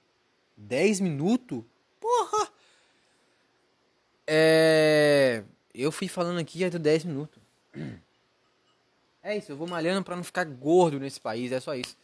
10 0.55 0.99
minutos? 1.01 1.63
É. 4.27 5.43
Eu 5.73 5.91
fui 5.91 6.07
falando 6.07 6.39
aqui 6.39 6.59
já 6.59 6.69
deu 6.69 6.79
10 6.79 7.05
minutos. 7.05 7.41
É 9.23 9.35
isso, 9.37 9.51
eu 9.51 9.57
vou 9.57 9.67
malhando 9.67 10.03
pra 10.03 10.15
não 10.15 10.23
ficar 10.23 10.45
gordo 10.45 10.99
nesse 10.99 11.19
país, 11.19 11.51
é 11.51 11.59
só 11.59 11.75
isso. 11.75 11.97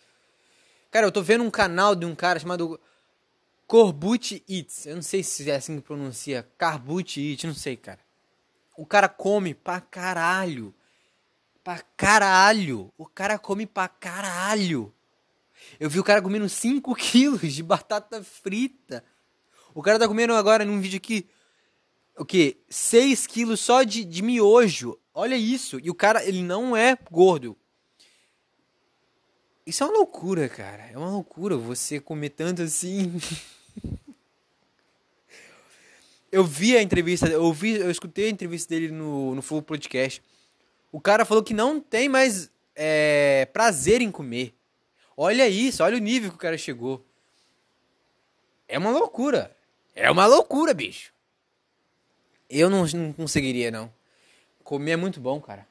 Cara, 0.91 1.07
eu 1.07 1.11
tô 1.11 1.21
vendo 1.21 1.43
um 1.43 1.49
canal 1.49 1.95
de 1.95 2.05
um 2.05 2.13
cara 2.13 2.39
chamado 2.39 2.79
Corbut 3.65 4.43
Eats. 4.47 4.85
Eu 4.85 4.95
não 4.95 5.01
sei 5.01 5.23
se 5.23 5.49
é 5.49 5.55
assim 5.55 5.77
que 5.77 5.81
pronuncia. 5.81 6.47
Carbut 6.57 7.19
Eats, 7.19 7.45
não 7.45 7.55
sei, 7.55 7.75
cara. 7.75 7.99
O 8.77 8.85
cara 8.85 9.09
come 9.09 9.53
pra 9.53 9.81
caralho. 9.81 10.73
Pra 11.63 11.81
caralho. 11.97 12.91
O 12.97 13.07
cara 13.07 13.39
come 13.39 13.65
pra 13.65 13.87
caralho. 13.87 14.93
Eu 15.79 15.89
vi 15.89 15.99
o 15.99 16.03
cara 16.03 16.21
comendo 16.21 16.47
5 16.47 16.93
quilos 16.95 17.53
de 17.53 17.63
batata 17.63 18.23
frita. 18.23 19.03
O 19.73 19.81
cara 19.81 19.97
tá 19.97 20.07
comendo 20.07 20.35
agora 20.35 20.65
num 20.65 20.79
vídeo 20.79 20.97
aqui. 20.97 21.27
O 22.17 22.25
que? 22.25 22.57
6 22.69 23.27
quilos 23.27 23.59
só 23.59 23.83
de, 23.83 24.05
de 24.05 24.21
miojo. 24.21 24.97
Olha 25.13 25.35
isso. 25.35 25.79
E 25.81 25.89
o 25.89 25.95
cara, 25.95 26.23
ele 26.23 26.43
não 26.43 26.75
é 26.75 26.97
gordo. 27.09 27.57
Isso 29.65 29.83
é 29.83 29.87
uma 29.87 29.97
loucura, 29.97 30.49
cara. 30.49 30.89
É 30.91 30.97
uma 30.97 31.09
loucura 31.09 31.55
você 31.55 31.99
comer 31.99 32.29
tanto 32.29 32.61
assim. 32.61 33.13
eu 36.31 36.43
vi 36.43 36.75
a 36.75 36.81
entrevista, 36.81 37.27
eu 37.27 37.51
vi, 37.53 37.75
eu 37.75 37.89
escutei 37.89 38.25
a 38.25 38.31
entrevista 38.31 38.73
dele 38.73 38.91
no, 38.91 39.35
no 39.35 39.41
Full 39.41 39.61
Podcast. 39.61 40.21
O 40.91 40.99
cara 40.99 41.25
falou 41.25 41.43
que 41.43 41.53
não 41.53 41.79
tem 41.79 42.09
mais 42.09 42.51
é, 42.75 43.47
prazer 43.53 44.01
em 44.01 44.11
comer. 44.11 44.53
Olha 45.15 45.47
isso, 45.47 45.83
olha 45.83 45.95
o 45.95 46.01
nível 46.01 46.29
que 46.29 46.35
o 46.35 46.39
cara 46.39 46.57
chegou. 46.57 47.05
É 48.67 48.77
uma 48.77 48.91
loucura. 48.91 49.55
É 49.95 50.11
uma 50.11 50.25
loucura, 50.25 50.73
bicho. 50.73 51.12
Eu 52.53 52.69
não, 52.69 52.85
não 52.85 53.13
conseguiria, 53.13 53.71
não. 53.71 53.91
Comer 54.63 54.91
é 54.91 54.95
muito 54.95 55.19
bom, 55.19 55.41
cara. 55.41 55.67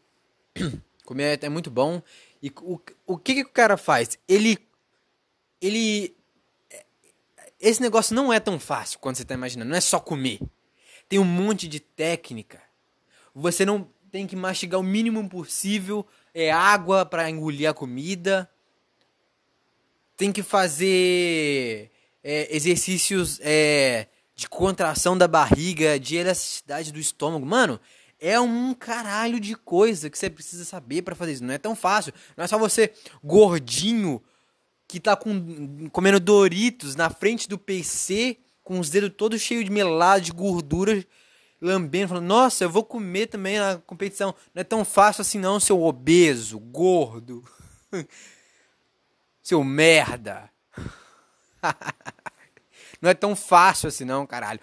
Comer 1.04 1.38
é, 1.42 1.46
é 1.46 1.48
muito 1.48 1.70
bom. 1.70 2.02
E 2.42 2.52
o, 2.60 2.80
o 3.06 3.18
que, 3.18 3.34
que 3.34 3.42
o 3.42 3.48
cara 3.48 3.76
faz? 3.76 4.18
Ele. 4.28 4.58
Ele. 5.60 6.14
Esse 7.60 7.80
negócio 7.80 8.14
não 8.14 8.32
é 8.32 8.40
tão 8.40 8.58
fácil 8.58 8.98
quando 8.98 9.16
você 9.16 9.24
tá 9.24 9.34
imaginando. 9.34 9.70
Não 9.70 9.76
é 9.76 9.80
só 9.80 10.00
comer. 10.00 10.40
Tem 11.08 11.18
um 11.18 11.24
monte 11.24 11.68
de 11.68 11.78
técnica. 11.78 12.60
Você 13.34 13.64
não 13.64 13.88
tem 14.10 14.26
que 14.26 14.34
mastigar 14.34 14.80
o 14.80 14.82
mínimo 14.82 15.28
possível. 15.28 16.06
É 16.34 16.50
água 16.50 17.06
para 17.06 17.30
engolir 17.30 17.68
a 17.68 17.74
comida 17.74 18.50
tem 20.22 20.30
que 20.30 20.42
fazer 20.44 21.90
é, 22.22 22.54
exercícios 22.54 23.40
é, 23.42 24.06
de 24.34 24.48
contração 24.48 25.16
da 25.16 25.28
barriga, 25.28 25.98
de 25.98 26.16
elasticidade 26.16 26.92
do 26.92 26.98
estômago. 26.98 27.44
Mano, 27.44 27.80
é 28.18 28.38
um 28.40 28.72
caralho 28.72 29.40
de 29.40 29.54
coisa 29.54 30.08
que 30.08 30.18
você 30.18 30.30
precisa 30.30 30.64
saber 30.64 31.02
para 31.02 31.14
fazer 31.14 31.32
isso. 31.32 31.44
Não 31.44 31.54
é 31.54 31.58
tão 31.58 31.74
fácil. 31.74 32.12
Não 32.36 32.44
é 32.44 32.46
só 32.46 32.58
você 32.58 32.92
gordinho 33.22 34.22
que 34.86 35.00
tá 35.00 35.16
com, 35.16 35.88
comendo 35.90 36.20
Doritos 36.20 36.94
na 36.94 37.10
frente 37.10 37.48
do 37.48 37.58
PC 37.58 38.38
com 38.62 38.78
os 38.78 38.90
dedos 38.90 39.12
todos 39.16 39.40
cheios 39.40 39.64
de 39.64 39.70
melado, 39.70 40.22
de 40.22 40.32
gordura, 40.32 41.04
lambendo, 41.60 42.08
falando: 42.08 42.26
Nossa, 42.26 42.64
eu 42.64 42.70
vou 42.70 42.84
comer 42.84 43.26
também 43.26 43.58
na 43.58 43.78
competição. 43.78 44.34
Não 44.54 44.60
é 44.60 44.64
tão 44.64 44.84
fácil 44.84 45.22
assim, 45.22 45.38
não, 45.38 45.58
seu 45.58 45.82
obeso, 45.82 46.58
gordo. 46.58 47.42
Seu 49.42 49.64
merda. 49.64 50.48
não 53.02 53.11
é 53.11 53.14
tão 53.14 53.35
fácil 53.35 53.88
assim 53.88 54.04
não, 54.04 54.25
caralho. 54.25 54.61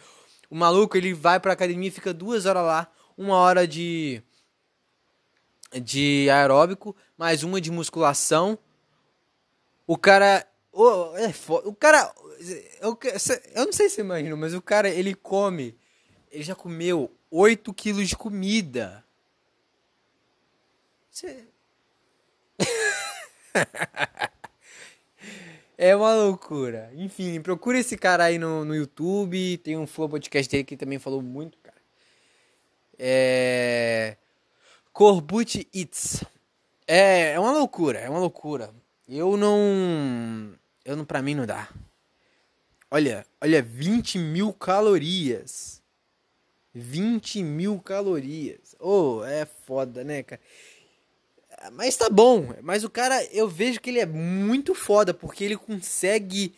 O 0.50 0.56
maluco, 0.56 0.96
ele 0.98 1.14
vai 1.14 1.40
pra 1.40 1.54
academia 1.54 1.92
fica 1.92 2.14
duas 2.14 2.46
horas 2.46 2.64
lá. 2.64 2.92
Uma 3.18 3.36
hora 3.36 3.68
de... 3.68 4.24
De 5.72 6.28
aeróbico, 6.32 6.96
mais 7.18 7.44
uma 7.44 7.62
de 7.62 7.70
musculação. 7.70 8.58
O 9.86 9.98
cara... 9.98 10.48
Oh, 10.72 11.16
é 11.18 11.32
foda. 11.34 11.68
O 11.68 11.76
cara... 11.76 12.12
Eu, 12.82 12.98
eu 13.54 13.66
não 13.66 13.74
sei 13.74 13.90
se 13.90 14.00
imagina, 14.00 14.36
mas 14.36 14.54
o 14.54 14.62
cara, 14.62 14.90
ele 14.90 15.14
come... 15.14 15.78
Ele 16.32 16.44
já 16.44 16.56
comeu 16.56 17.14
8 17.30 17.74
quilos 17.74 18.08
de 18.08 18.16
comida. 18.16 19.04
Você... 21.12 21.46
É 25.82 25.96
uma 25.96 26.14
loucura. 26.14 26.92
Enfim, 26.94 27.40
procura 27.40 27.80
esse 27.80 27.96
cara 27.96 28.26
aí 28.26 28.38
no, 28.38 28.66
no 28.66 28.76
YouTube. 28.76 29.58
Tem 29.60 29.78
um 29.78 29.88
flow 29.88 30.10
podcast 30.10 30.52
dele 30.52 30.66
que 30.66 30.76
também 30.76 31.00
falou 31.00 31.22
muito, 31.22 31.58
cara. 31.60 31.78
É. 32.98 34.18
Corbut 34.92 35.66
Eats. 35.74 36.22
É, 36.86 37.32
é 37.32 37.40
uma 37.40 37.54
loucura, 37.54 37.98
é 37.98 38.10
uma 38.10 38.20
loucura. 38.20 38.74
Eu 39.08 39.38
não. 39.38 40.54
Eu 40.84 40.98
não, 40.98 41.06
pra 41.06 41.22
mim 41.22 41.34
não 41.34 41.46
dá. 41.46 41.70
Olha, 42.92 43.26
olha, 43.40 43.62
20 43.64 44.20
mil 44.20 44.52
calorias. 44.52 45.82
20 46.74 47.42
mil 47.42 47.80
calorias. 47.80 48.76
Oh, 48.82 49.24
é 49.24 49.46
foda, 49.46 50.04
né, 50.04 50.24
cara? 50.24 50.42
Mas 51.74 51.96
tá 51.96 52.10
bom. 52.10 52.54
Mas 52.62 52.84
o 52.84 52.90
cara, 52.90 53.24
eu 53.26 53.48
vejo 53.48 53.80
que 53.80 53.90
ele 53.90 54.00
é 54.00 54.06
muito 54.06 54.74
foda, 54.74 55.14
porque 55.14 55.44
ele 55.44 55.58
consegue 55.58 56.56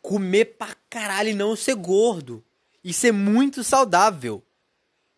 comer 0.00 0.56
pra 0.56 0.76
caralho 0.88 1.30
e 1.30 1.34
não 1.34 1.56
ser 1.56 1.74
gordo. 1.74 2.44
E 2.82 2.92
ser 2.92 3.12
muito 3.12 3.64
saudável. 3.64 4.42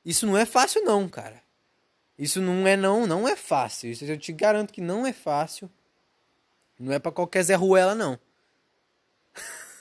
Isso 0.04 0.26
não 0.26 0.38
é 0.38 0.46
fácil 0.46 0.84
não, 0.84 1.08
cara. 1.08 1.42
Isso 2.18 2.40
não 2.40 2.66
é 2.66 2.76
não, 2.76 3.06
não 3.06 3.28
é 3.28 3.36
fácil. 3.36 3.90
Isso 3.90 4.04
eu 4.04 4.16
te 4.16 4.32
garanto 4.32 4.72
que 4.72 4.80
não 4.80 5.06
é 5.06 5.12
fácil. 5.12 5.68
Não 6.78 6.92
é 6.92 6.98
para 6.98 7.12
qualquer 7.12 7.42
Zé 7.42 7.54
Ruela, 7.54 7.94
não. 7.94 8.18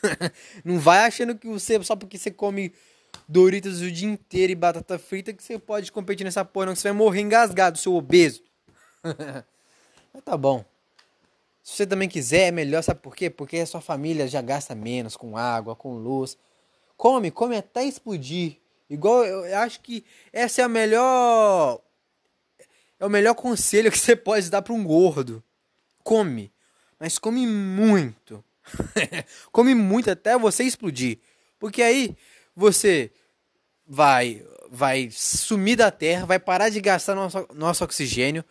não 0.65 0.79
vai 0.79 0.99
achando 1.05 1.35
que 1.35 1.47
você, 1.47 1.81
só 1.83 1.95
porque 1.95 2.17
você 2.17 2.31
come 2.31 2.73
Doritos 3.27 3.81
o 3.81 3.91
dia 3.91 4.07
inteiro 4.07 4.51
e 4.51 4.55
batata 4.55 4.99
frita, 4.99 5.33
que 5.33 5.43
você 5.43 5.57
pode 5.57 5.91
competir 5.91 6.23
nessa 6.23 6.43
porra, 6.43 6.67
não. 6.67 6.73
Que 6.73 6.79
você 6.79 6.89
vai 6.89 6.97
morrer 6.97 7.21
engasgado, 7.21 7.77
seu 7.77 7.93
obeso. 7.93 8.43
Mas 10.13 10.23
tá 10.23 10.37
bom. 10.37 10.63
Se 11.63 11.77
você 11.77 11.87
também 11.87 12.07
quiser, 12.07 12.47
é 12.47 12.51
melhor, 12.51 12.83
sabe 12.83 12.99
por 12.99 13.15
quê? 13.15 13.29
Porque 13.29 13.57
a 13.57 13.65
sua 13.65 13.81
família 13.81 14.27
já 14.27 14.41
gasta 14.41 14.75
menos 14.75 15.17
com 15.17 15.37
água, 15.37 15.75
com 15.75 15.95
luz. 15.95 16.37
Come, 16.95 17.31
come 17.31 17.57
até 17.57 17.83
explodir. 17.83 18.57
Igual 18.89 19.25
eu 19.25 19.57
acho 19.57 19.79
que 19.81 20.05
essa 20.31 20.61
é 20.61 20.63
a 20.63 20.69
melhor 20.69 21.81
é 22.99 23.05
o 23.05 23.09
melhor 23.09 23.33
conselho 23.33 23.91
que 23.91 23.97
você 23.97 24.15
pode 24.15 24.49
dar 24.49 24.61
para 24.61 24.73
um 24.73 24.83
gordo. 24.83 25.43
Come, 26.03 26.51
mas 26.99 27.17
come 27.17 27.47
muito. 27.47 28.43
come 29.51 29.73
muito 29.73 30.09
até 30.11 30.37
você 30.37 30.63
explodir. 30.63 31.17
Porque 31.59 31.81
aí 31.81 32.15
você 32.55 33.11
vai 33.87 34.45
vai 34.69 35.09
sumir 35.11 35.77
da 35.77 35.89
terra, 35.89 36.25
vai 36.25 36.39
parar 36.39 36.69
de 36.69 36.81
gastar 36.81 37.15
nosso, 37.15 37.47
nosso 37.53 37.83
oxigênio, 37.83 38.43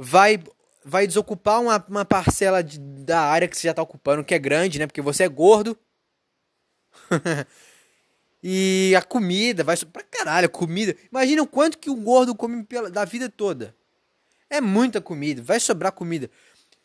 vai 0.00 0.42
vai 0.82 1.06
desocupar 1.06 1.60
uma, 1.60 1.84
uma 1.88 2.04
parcela 2.06 2.62
de, 2.62 2.78
da 2.78 3.20
área 3.20 3.46
que 3.46 3.54
você 3.54 3.66
já 3.66 3.72
está 3.72 3.82
ocupando, 3.82 4.24
que 4.24 4.34
é 4.34 4.38
grande, 4.38 4.78
né? 4.78 4.86
Porque 4.86 5.02
você 5.02 5.24
é 5.24 5.28
gordo. 5.28 5.78
e 8.42 8.94
a 8.96 9.02
comida 9.02 9.62
vai 9.62 9.76
pra 9.76 10.02
caralho, 10.02 10.48
comida. 10.48 10.96
Imagina 11.12 11.42
o 11.42 11.46
quanto 11.46 11.76
que 11.76 11.90
o 11.90 11.96
gordo 11.96 12.34
come 12.34 12.64
pela, 12.64 12.90
da 12.90 13.04
vida 13.04 13.28
toda. 13.28 13.76
É 14.48 14.58
muita 14.58 15.02
comida, 15.02 15.42
vai 15.42 15.60
sobrar 15.60 15.92
comida. 15.92 16.30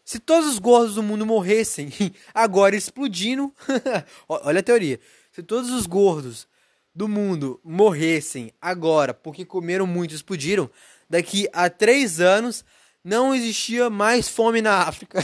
Se 0.04 0.20
todos 0.20 0.50
os 0.50 0.60
gordos 0.60 0.96
do 0.96 1.02
mundo 1.02 1.26
morressem 1.26 1.90
agora 2.34 2.76
explodindo, 2.76 3.52
olha 4.28 4.60
a 4.60 4.64
teoria. 4.64 5.00
Se 5.32 5.42
todos 5.42 5.72
os 5.72 5.88
gordos 5.88 6.48
do 6.94 7.08
mundo 7.08 7.62
morressem 7.64 8.52
agora 8.62 9.14
porque 9.14 9.46
comeram 9.46 9.88
muito 9.88 10.12
e 10.12 10.16
explodiram, 10.16 10.70
daqui 11.10 11.48
a 11.54 11.70
três 11.70 12.20
anos 12.20 12.64
não 13.06 13.36
existia 13.36 13.88
mais 13.88 14.28
fome 14.28 14.64
na 14.64 14.80
África. 14.80 15.20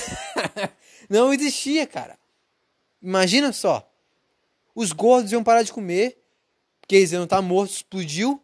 não 1.09 1.33
existia, 1.33 1.87
cara. 1.87 2.15
Imagina 3.01 3.51
só. 3.51 3.91
Os 4.75 4.91
gordos 4.91 5.31
iam 5.31 5.43
parar 5.43 5.63
de 5.63 5.73
comer, 5.73 6.21
porque 6.79 6.95
eles 6.95 7.11
iam 7.11 7.23
estar 7.23 7.41
mortos, 7.41 7.77
explodiu, 7.77 8.39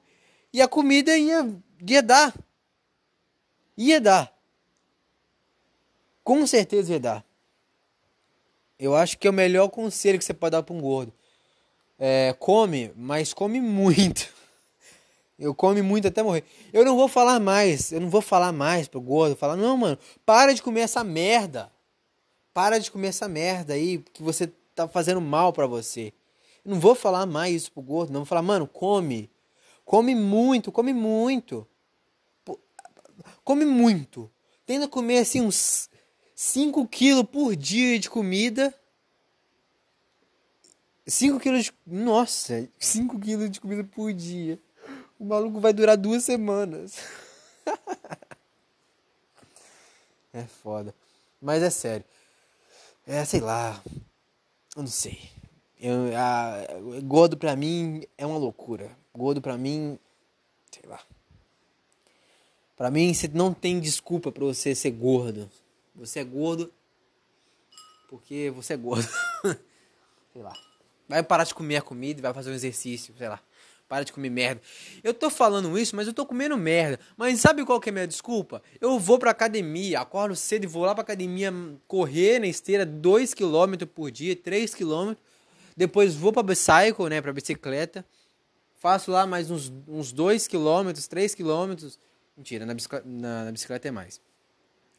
e 0.52 0.60
a 0.60 0.68
comida 0.68 1.16
ia, 1.16 1.48
ia 1.88 2.02
dar. 2.02 2.34
Ia 3.78 4.02
dar. 4.02 4.36
Com 6.24 6.48
certeza 6.48 6.94
ia 6.94 7.00
dar. 7.00 7.26
Eu 8.80 8.96
acho 8.96 9.20
que 9.20 9.28
é 9.28 9.30
o 9.30 9.34
melhor 9.34 9.70
conselho 9.70 10.18
que 10.18 10.26
você 10.26 10.34
pode 10.34 10.54
dar 10.54 10.64
para 10.64 10.74
um 10.76 10.82
gordo. 10.82 11.14
É, 12.00 12.36
come, 12.40 12.92
mas 12.96 13.36
come 13.36 13.62
muito. 13.62 14.34
Eu 15.38 15.54
come 15.54 15.82
muito 15.82 16.08
até 16.08 16.24
morrer. 16.24 16.44
Eu 16.74 16.84
não 16.84 16.96
vou 16.96 17.08
falar 17.08 17.40
mais. 17.40 17.92
Eu 17.92 18.02
não 18.02 18.10
vou 18.10 18.22
falar 18.22 18.52
mais 18.52 18.88
pro 18.88 19.00
gordo. 19.00 19.36
Falar, 19.36 19.56
não, 19.56 19.78
mano, 19.78 19.98
para 20.26 20.54
de 20.54 20.64
comer 20.64 20.82
essa 20.82 21.04
merda. 21.04 21.72
Para 22.54 22.80
de 22.80 22.90
comer 22.90 23.10
essa 23.10 23.28
merda 23.28 23.74
aí 23.74 24.00
que 24.00 24.24
você 24.24 24.48
tá 24.74 24.88
fazendo 24.88 25.22
mal 25.22 25.54
para 25.54 25.68
você. 25.68 26.12
Eu 26.66 26.72
não 26.72 26.80
vou 26.80 26.96
falar 26.96 27.26
mais 27.28 27.56
isso 27.56 27.72
pro 27.72 27.84
gordo. 27.84 28.12
Não 28.12 28.22
vou 28.22 28.26
falar, 28.26 28.42
mano, 28.42 28.68
come. 28.68 29.30
Come 29.86 30.16
muito, 30.16 30.72
come 30.72 30.92
muito. 30.92 31.68
Come 33.44 33.64
muito. 33.64 34.30
Tenta 34.66 34.88
comer 34.88 35.20
assim 35.20 35.42
uns 35.42 35.90
5 36.36 36.88
quilos 36.88 37.24
por 37.24 37.56
dia 37.56 37.98
de 38.00 38.10
comida. 38.10 38.74
5 41.06 41.40
quilos 41.40 41.66
de. 41.66 41.74
Nossa, 41.86 42.68
5 42.78 43.20
quilos 43.20 43.50
de 43.50 43.62
comida 43.62 43.84
por 43.84 44.12
dia. 44.12 44.60
O 45.20 45.26
maluco 45.26 45.60
vai 45.60 45.74
durar 45.74 45.98
duas 45.98 46.24
semanas. 46.24 46.98
é 50.34 50.44
foda. 50.44 50.94
Mas 51.42 51.64
é 51.64 51.70
sério. 51.70 52.06
É, 53.06 53.24
sei 53.26 53.40
lá. 53.40 53.82
Eu 54.76 54.84
não 54.84 54.88
sei. 54.88 55.30
Eu, 55.80 55.96
a, 56.16 57.02
gordo 57.04 57.38
pra 57.38 57.56
mim 57.56 58.04
é 58.18 58.26
uma 58.26 58.38
loucura. 58.38 58.96
Gordo 59.14 59.42
pra 59.42 59.58
mim. 59.58 59.98
Sei 60.72 60.88
lá. 60.88 61.00
Pra 62.76 62.92
mim, 62.92 63.14
você 63.14 63.28
não 63.28 63.54
tem 63.54 63.80
desculpa 63.80 64.32
pra 64.32 64.46
você 64.46 64.76
ser 64.76 64.92
gordo. 64.92 65.50
Você 65.96 66.20
é 66.20 66.24
gordo 66.24 66.72
porque 68.08 68.52
você 68.56 68.74
é 68.74 68.78
gordo. 68.78 69.08
sei 70.32 70.42
lá. 70.42 70.54
Vai 71.08 71.24
parar 71.24 71.44
de 71.44 71.56
comer 71.56 71.78
a 71.78 71.82
comida 71.82 72.20
e 72.20 72.22
vai 72.22 72.34
fazer 72.34 72.52
um 72.52 72.54
exercício, 72.54 73.16
sei 73.18 73.30
lá. 73.30 73.42
Para 73.88 74.04
de 74.04 74.12
comer 74.12 74.30
merda. 74.30 74.62
Eu 75.02 75.14
tô 75.14 75.30
falando 75.30 75.78
isso, 75.78 75.96
mas 75.96 76.08
eu 76.08 76.14
tô 76.14 76.26
comendo 76.26 76.58
merda. 76.58 77.00
Mas 77.16 77.40
sabe 77.40 77.64
qual 77.64 77.80
que 77.80 77.90
é 77.90 77.92
a 77.92 77.94
minha 77.94 78.08
desculpa? 78.08 78.62
Eu 78.82 79.00
vou 79.00 79.18
pra 79.18 79.32
academia, 79.32 80.02
acordo 80.02 80.36
cedo 80.36 80.66
e 80.66 80.68
vou 80.68 80.84
lá 80.84 80.94
pra 80.94 81.04
academia 81.04 81.54
correr 81.88 82.40
na 82.40 82.48
esteira 82.48 82.86
2km 82.86 83.86
por 83.86 84.12
dia, 84.12 84.36
3km. 84.36 85.16
Depois 85.76 86.16
vou 86.16 86.34
pra 86.34 86.44
bicycle, 86.44 87.08
né, 87.10 87.22
pra 87.22 87.32
bicicleta. 87.32 88.06
Faço 88.80 89.10
lá 89.10 89.26
mais 89.26 89.50
uns, 89.50 89.72
uns 89.88 90.14
2km, 90.14 90.94
3km. 90.94 91.98
Mentira, 92.36 92.66
na 92.66 92.74
bicicleta, 92.74 93.08
na, 93.08 93.46
na 93.46 93.52
bicicleta 93.52 93.88
é 93.88 93.92
mais. 93.92 94.20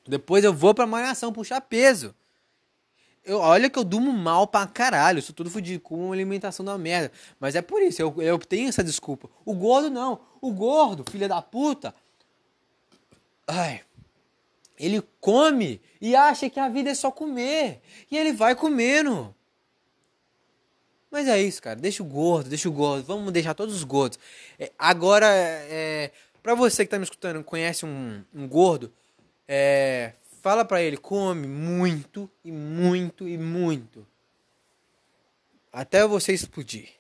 Depois 0.07 0.45
eu 0.45 0.55
vou 0.55 0.75
pra 0.75 0.87
malhação, 0.87 1.33
puxar 1.33 1.61
peso. 1.61 2.15
Eu, 3.25 3.39
olha 3.41 3.69
que 3.69 3.79
eu 3.79 3.85
durmo 3.85 4.13
mal 4.13 4.47
pra 4.47 4.67
caralho, 4.67 5.21
sou 5.21 5.35
todo 5.35 5.51
fudido, 5.51 5.81
com 5.81 6.07
uma 6.07 6.15
alimentação 6.15 6.65
da 6.65 6.79
merda. 6.79 7.13
Mas 7.39 7.55
é 7.55 7.63
por 7.63 7.83
isso, 7.83 8.01
eu, 8.01 8.15
eu 8.23 8.39
tenho 8.39 8.69
essa 8.69 8.83
desculpa. 8.83 9.29
O 9.45 9.55
gordo 9.55 9.91
não. 9.91 10.21
O 10.41 10.53
gordo, 10.53 11.05
filha 11.11 11.29
da 11.29 11.43
puta. 11.43 11.95
Ai. 13.47 13.83
Ele 14.79 15.03
come 15.21 15.81
e 16.01 16.15
acha 16.15 16.49
que 16.49 16.61
a 16.61 16.69
vida 16.69 16.91
é 16.91 16.95
só 16.95 17.11
comer. 17.11 17.81
E 18.11 18.17
ele 18.17 18.33
vai 18.33 18.55
comendo. 18.55 19.35
Mas 21.11 21.27
é 21.27 21.41
isso, 21.41 21.61
cara. 21.63 21.77
Deixa 21.77 22.03
o 22.03 22.07
gordo, 22.07 22.49
deixa 22.49 22.69
o 22.69 22.73
gordo. 22.73 23.05
Vamos 23.05 23.33
deixar 23.33 23.55
todos 23.55 23.75
os 23.75 23.85
gordos. 23.85 24.19
É, 24.59 24.71
agora, 24.79 25.27
é, 25.29 26.13
pra 26.43 26.55
você 26.55 26.85
que 26.85 26.91
tá 26.91 26.99
me 26.99 27.05
escutando, 27.05 27.43
conhece 27.43 27.85
um, 27.85 28.23
um 28.35 28.47
gordo, 28.47 28.93
é, 29.47 30.13
Fala 30.41 30.65
para 30.65 30.81
ele, 30.81 30.97
come 30.97 31.47
muito 31.47 32.31
e 32.45 32.53
muito 32.53 33.29
e 33.29 33.37
muito. 33.37 34.07
Até 35.73 36.07
você 36.07 36.33
explodir. 36.33 36.89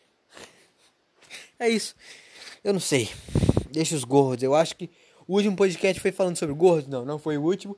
É 1.60 1.68
isso. 1.68 1.96
Eu 2.62 2.72
não 2.72 2.78
sei. 2.78 3.10
Deixa 3.72 3.96
os 3.96 4.04
gordos. 4.04 4.44
Eu 4.44 4.54
acho 4.54 4.76
que 4.76 4.88
o 5.26 5.34
último 5.34 5.56
podcast 5.56 6.00
foi 6.00 6.12
falando 6.12 6.36
sobre 6.36 6.54
gordos. 6.54 6.88
Não, 6.88 7.04
não 7.04 7.18
foi 7.18 7.36
o 7.36 7.42
último. 7.42 7.76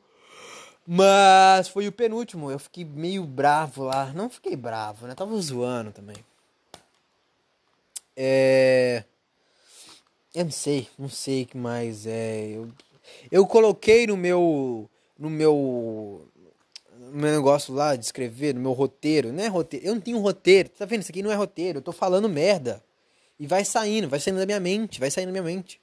Mas 0.86 1.68
foi 1.68 1.88
o 1.88 1.92
penúltimo. 1.92 2.50
Eu 2.50 2.58
fiquei 2.58 2.84
meio 2.84 3.24
bravo 3.24 3.84
lá. 3.84 4.12
Não 4.12 4.28
fiquei 4.28 4.54
bravo, 4.54 5.06
né? 5.06 5.14
Tava 5.14 5.34
zoando 5.40 5.92
também. 5.92 6.16
É. 8.14 9.04
Eu 10.34 10.44
não 10.44 10.52
sei. 10.52 10.86
Não 10.98 11.08
sei 11.08 11.44
o 11.44 11.46
que 11.46 11.56
mais 11.56 12.06
é. 12.06 12.48
Eu, 12.48 12.68
eu 13.32 13.46
coloquei 13.46 14.06
no 14.06 14.16
meu 14.18 14.89
no 15.20 15.28
meu 15.28 16.26
no 16.98 17.18
meu 17.18 17.30
negócio 17.30 17.74
lá 17.74 17.94
de 17.96 18.04
escrever, 18.04 18.54
no 18.54 18.60
meu 18.60 18.72
roteiro, 18.72 19.32
não 19.32 19.42
é 19.42 19.48
roteiro, 19.48 19.86
eu 19.86 19.94
não 19.94 20.00
tenho 20.00 20.18
roteiro, 20.18 20.68
tá 20.70 20.84
vendo? 20.84 21.02
Isso 21.02 21.10
aqui 21.10 21.22
não 21.22 21.30
é 21.30 21.34
roteiro, 21.34 21.78
eu 21.78 21.82
tô 21.82 21.92
falando 21.92 22.28
merda. 22.28 22.82
E 23.38 23.46
vai 23.46 23.64
saindo, 23.64 24.08
vai 24.08 24.20
saindo 24.20 24.38
da 24.38 24.46
minha 24.46 24.60
mente, 24.60 25.00
vai 25.00 25.10
saindo 25.10 25.28
da 25.28 25.32
minha 25.32 25.42
mente. 25.42 25.80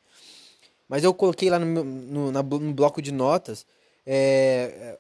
Mas 0.88 1.04
eu 1.04 1.14
coloquei 1.14 1.50
lá 1.50 1.60
no, 1.60 1.66
meu, 1.66 1.84
no, 1.84 2.32
na, 2.32 2.42
no 2.42 2.74
bloco 2.74 3.02
de 3.02 3.12
notas 3.12 3.66
é, 4.06 4.98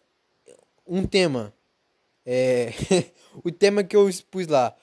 um 0.85 1.05
tema. 1.05 1.53
É, 2.25 2.73
o 3.43 3.51
tema 3.51 3.83
que 3.83 3.95
eu 3.95 4.09
expus 4.09 4.47
lá. 4.47 4.75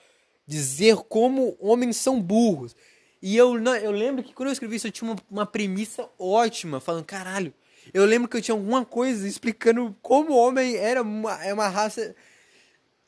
Dizer 0.47 0.97
como 1.09 1.55
homens 1.59 1.97
são 1.97 2.21
burros. 2.21 2.75
E 3.21 3.35
eu, 3.35 3.55
eu 3.57 3.91
lembro 3.91 4.23
que 4.23 4.33
quando 4.33 4.49
eu 4.49 4.53
escrevi 4.53 4.75
isso, 4.75 4.87
eu 4.87 4.91
tinha 4.91 5.11
uma, 5.11 5.19
uma 5.29 5.45
premissa 5.45 6.07
ótima, 6.17 6.79
falando, 6.79 7.03
caralho, 7.03 7.53
eu 7.93 8.05
lembro 8.05 8.27
que 8.27 8.37
eu 8.37 8.41
tinha 8.41 8.55
alguma 8.55 8.85
coisa 8.85 9.27
explicando 9.27 9.95
como 10.01 10.31
o 10.31 10.37
homem 10.37 10.75
era 10.75 11.01
uma, 11.01 11.43
é 11.43 11.53
uma 11.53 11.67
raça 11.67 12.15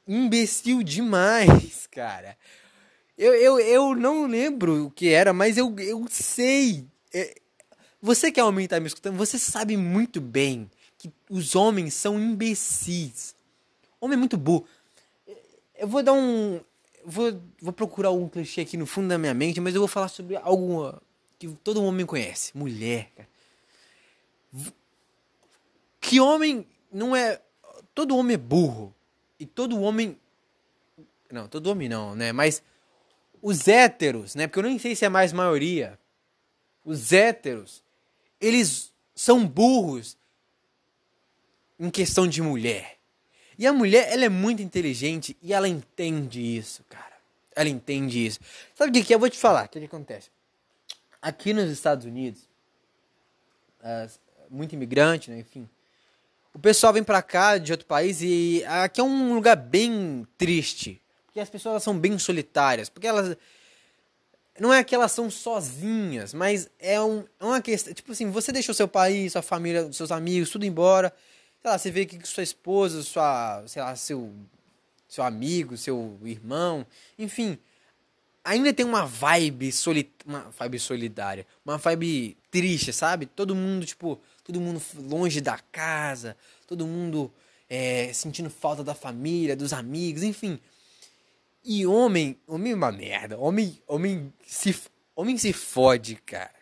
imbecil 0.08 0.84
demais, 0.84 1.88
cara. 1.92 2.38
Eu, 3.18 3.34
eu, 3.34 3.60
eu 3.60 3.96
não 3.96 4.28
lembro 4.28 4.86
o 4.86 4.92
que 4.92 5.10
era, 5.10 5.34
mas 5.34 5.58
eu, 5.58 5.74
eu 5.80 6.06
sei. 6.10 6.86
É, 7.14 7.36
você 8.02 8.32
que 8.32 8.40
é 8.40 8.44
homem 8.44 8.66
e 8.66 8.68
tá 8.68 8.80
me 8.80 8.88
escutando, 8.88 9.18
você 9.18 9.40
sabe 9.40 9.76
muito 9.76 10.22
bem 10.22 10.70
que 10.98 11.12
os 11.30 11.56
homens 11.56 11.96
são 11.96 12.20
imbecis. 12.20 13.36
Homem 14.00 14.16
é 14.16 14.20
muito 14.20 14.38
burro. 14.38 14.66
Eu 15.76 15.88
vou 15.88 16.04
dar 16.04 16.14
um. 16.14 16.62
Vou, 17.04 17.42
vou 17.62 17.74
procurar 17.74 18.10
algum 18.10 18.28
clichê 18.28 18.62
aqui 18.62 18.78
no 18.78 18.86
fundo 18.86 19.08
da 19.08 19.18
minha 19.18 19.34
mente, 19.34 19.60
mas 19.62 19.74
eu 19.74 19.82
vou 19.82 19.88
falar 19.88 20.10
sobre 20.10 20.36
algo 20.36 20.94
que 21.40 21.48
todo 21.64 21.84
homem 21.84 22.06
conhece: 22.06 22.56
mulher, 22.56 23.10
cara. 23.16 23.30
Que 26.00 26.20
homem 26.20 26.68
não 26.92 27.16
é. 27.16 27.42
Todo 27.94 28.16
homem 28.16 28.36
é 28.36 28.38
burro. 28.38 28.94
E 29.40 29.46
todo 29.46 29.80
homem. 29.82 30.18
Não, 31.32 31.48
todo 31.48 31.68
homem 31.68 31.90
não, 31.90 32.16
né? 32.16 32.32
Mas 32.32 32.64
os 33.42 33.68
héteros, 33.68 34.36
né? 34.36 34.48
Porque 34.48 34.60
eu 34.60 34.64
nem 34.64 34.80
sei 34.80 34.96
se 34.96 35.06
é 35.06 35.10
mais 35.10 35.34
maioria. 35.34 36.00
Os 36.84 37.12
héteros, 37.12 37.84
eles 38.40 38.94
são 39.14 39.46
burros 39.46 40.18
em 41.80 41.90
questão 41.90 42.28
de 42.28 42.42
mulher. 42.42 42.98
E 43.58 43.66
a 43.66 43.74
mulher, 43.74 44.12
ela 44.12 44.26
é 44.26 44.30
muito 44.30 44.62
inteligente 44.62 45.36
e 45.42 45.54
ela 45.54 45.68
entende 45.68 46.40
isso, 46.40 46.84
cara. 46.88 47.18
Ela 47.56 47.70
entende 47.70 48.26
isso. 48.26 48.40
Sabe 48.76 48.92
o 48.92 48.94
que, 48.94 49.08
que 49.08 49.14
eu 49.14 49.20
vou 49.20 49.30
te 49.30 49.38
falar? 49.38 49.66
O 49.66 49.70
que, 49.70 49.80
que 49.80 49.86
acontece? 49.86 50.30
Aqui 51.22 51.54
nos 51.54 51.70
Estados 51.72 52.06
Unidos, 52.06 52.48
muito 54.50 54.74
imigrante, 54.74 55.30
né? 55.30 55.40
Enfim. 55.40 55.68
O 56.54 56.60
pessoal 56.60 56.92
vem 56.92 57.04
pra 57.04 57.22
cá 57.22 57.60
de 57.60 57.72
outro 57.72 57.86
país 57.86 58.20
e 58.22 58.64
aqui 58.66 59.00
é 59.00 59.04
um 59.04 59.36
lugar 59.36 59.56
bem 59.56 60.26
triste. 60.38 61.00
Porque 61.28 61.40
as 61.40 61.52
pessoas 61.52 61.84
são 61.84 61.96
bem 61.96 62.18
solitárias. 62.18 62.90
Porque 62.90 63.06
elas. 63.06 63.38
Não 64.60 64.74
é 64.74 64.84
que 64.84 64.96
elas 64.96 65.12
são 65.12 65.30
sozinhas, 65.30 66.34
mas 66.34 66.68
é, 66.80 67.00
um, 67.00 67.24
é 67.40 67.46
uma 67.46 67.62
questão. 67.62 67.94
Tipo 67.94 68.12
assim, 68.12 68.32
você 68.32 68.52
deixou 68.52 68.74
seu 68.74 68.88
país, 68.88 69.34
sua 69.34 69.44
família, 69.44 69.94
seus 69.94 70.12
amigos, 70.12 70.50
tudo 70.50 70.66
embora. 70.66 71.14
Sei 71.62 71.70
lá, 71.70 71.78
você 71.78 71.92
vê 71.92 72.08
que 72.08 72.28
sua 72.28 72.42
esposa, 72.42 73.04
sua. 73.04 73.64
Sei 73.68 73.80
lá, 73.80 73.96
seu. 73.96 74.34
Seu 75.08 75.24
amigo, 75.24 75.78
seu 75.78 76.20
irmão. 76.24 76.88
Enfim. 77.20 77.60
Ainda 78.44 78.74
tem 78.74 78.86
uma 78.86 79.06
vibe, 79.06 79.72
soli, 79.72 80.12
uma 80.26 80.50
vibe 80.58 80.80
solidária. 80.80 81.46
Uma 81.64 81.78
vibe 81.78 82.36
triste, 82.50 82.92
sabe? 82.92 83.28
Todo 83.28 83.54
mundo, 83.54 83.86
tipo 83.86 84.20
todo 84.48 84.62
mundo 84.62 84.82
longe 84.96 85.42
da 85.42 85.60
casa, 85.60 86.38
todo 86.66 86.88
mundo 86.88 87.30
é, 87.70 88.14
sentindo 88.14 88.50
falta 88.50 88.82
da 88.82 88.96
família, 88.96 89.58
dos 89.58 89.74
amigos, 89.74 90.24
enfim. 90.24 90.58
E 91.66 91.86
homem, 91.86 92.40
homem 92.48 92.72
é 92.72 92.76
uma 92.76 92.92
merda. 92.94 93.38
Homem, 93.38 93.78
homem 93.86 94.34
se, 94.46 94.74
homem 95.14 95.38
se 95.38 95.52
fode, 95.52 96.16
cara. 96.16 96.56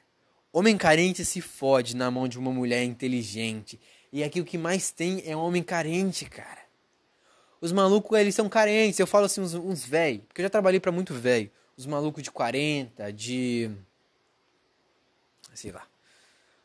Homem 0.51 0.75
carente 0.75 1.23
se 1.23 1.41
fode 1.41 1.95
na 1.95 2.09
mão 2.09 2.27
de 2.27 2.39
uma 2.39 2.51
mulher 2.51 2.83
inteligente. 2.83 3.79
E 4.11 4.23
aqui 4.23 4.41
o 4.41 4.45
que 4.45 4.57
mais 4.57 4.89
tem 4.89 5.21
é 5.23 5.37
homem 5.37 5.61
carente, 5.61 6.25
cara. 6.25 6.65
Os 7.61 7.71
malucos, 7.71 8.17
eles 8.17 8.33
são 8.33 8.49
carentes. 8.49 8.99
Eu 8.99 9.05
falo 9.05 9.25
assim, 9.25 9.41
uns, 9.41 9.53
uns 9.53 9.85
velho. 9.85 10.21
Porque 10.21 10.41
eu 10.41 10.45
já 10.45 10.49
trabalhei 10.49 10.79
para 10.79 10.91
muito 10.91 11.13
velho. 11.13 11.51
Os 11.77 11.85
malucos 11.85 12.23
de 12.23 12.31
40, 12.31 13.13
de. 13.13 13.69
Sei 15.53 15.71
lá 15.71 15.85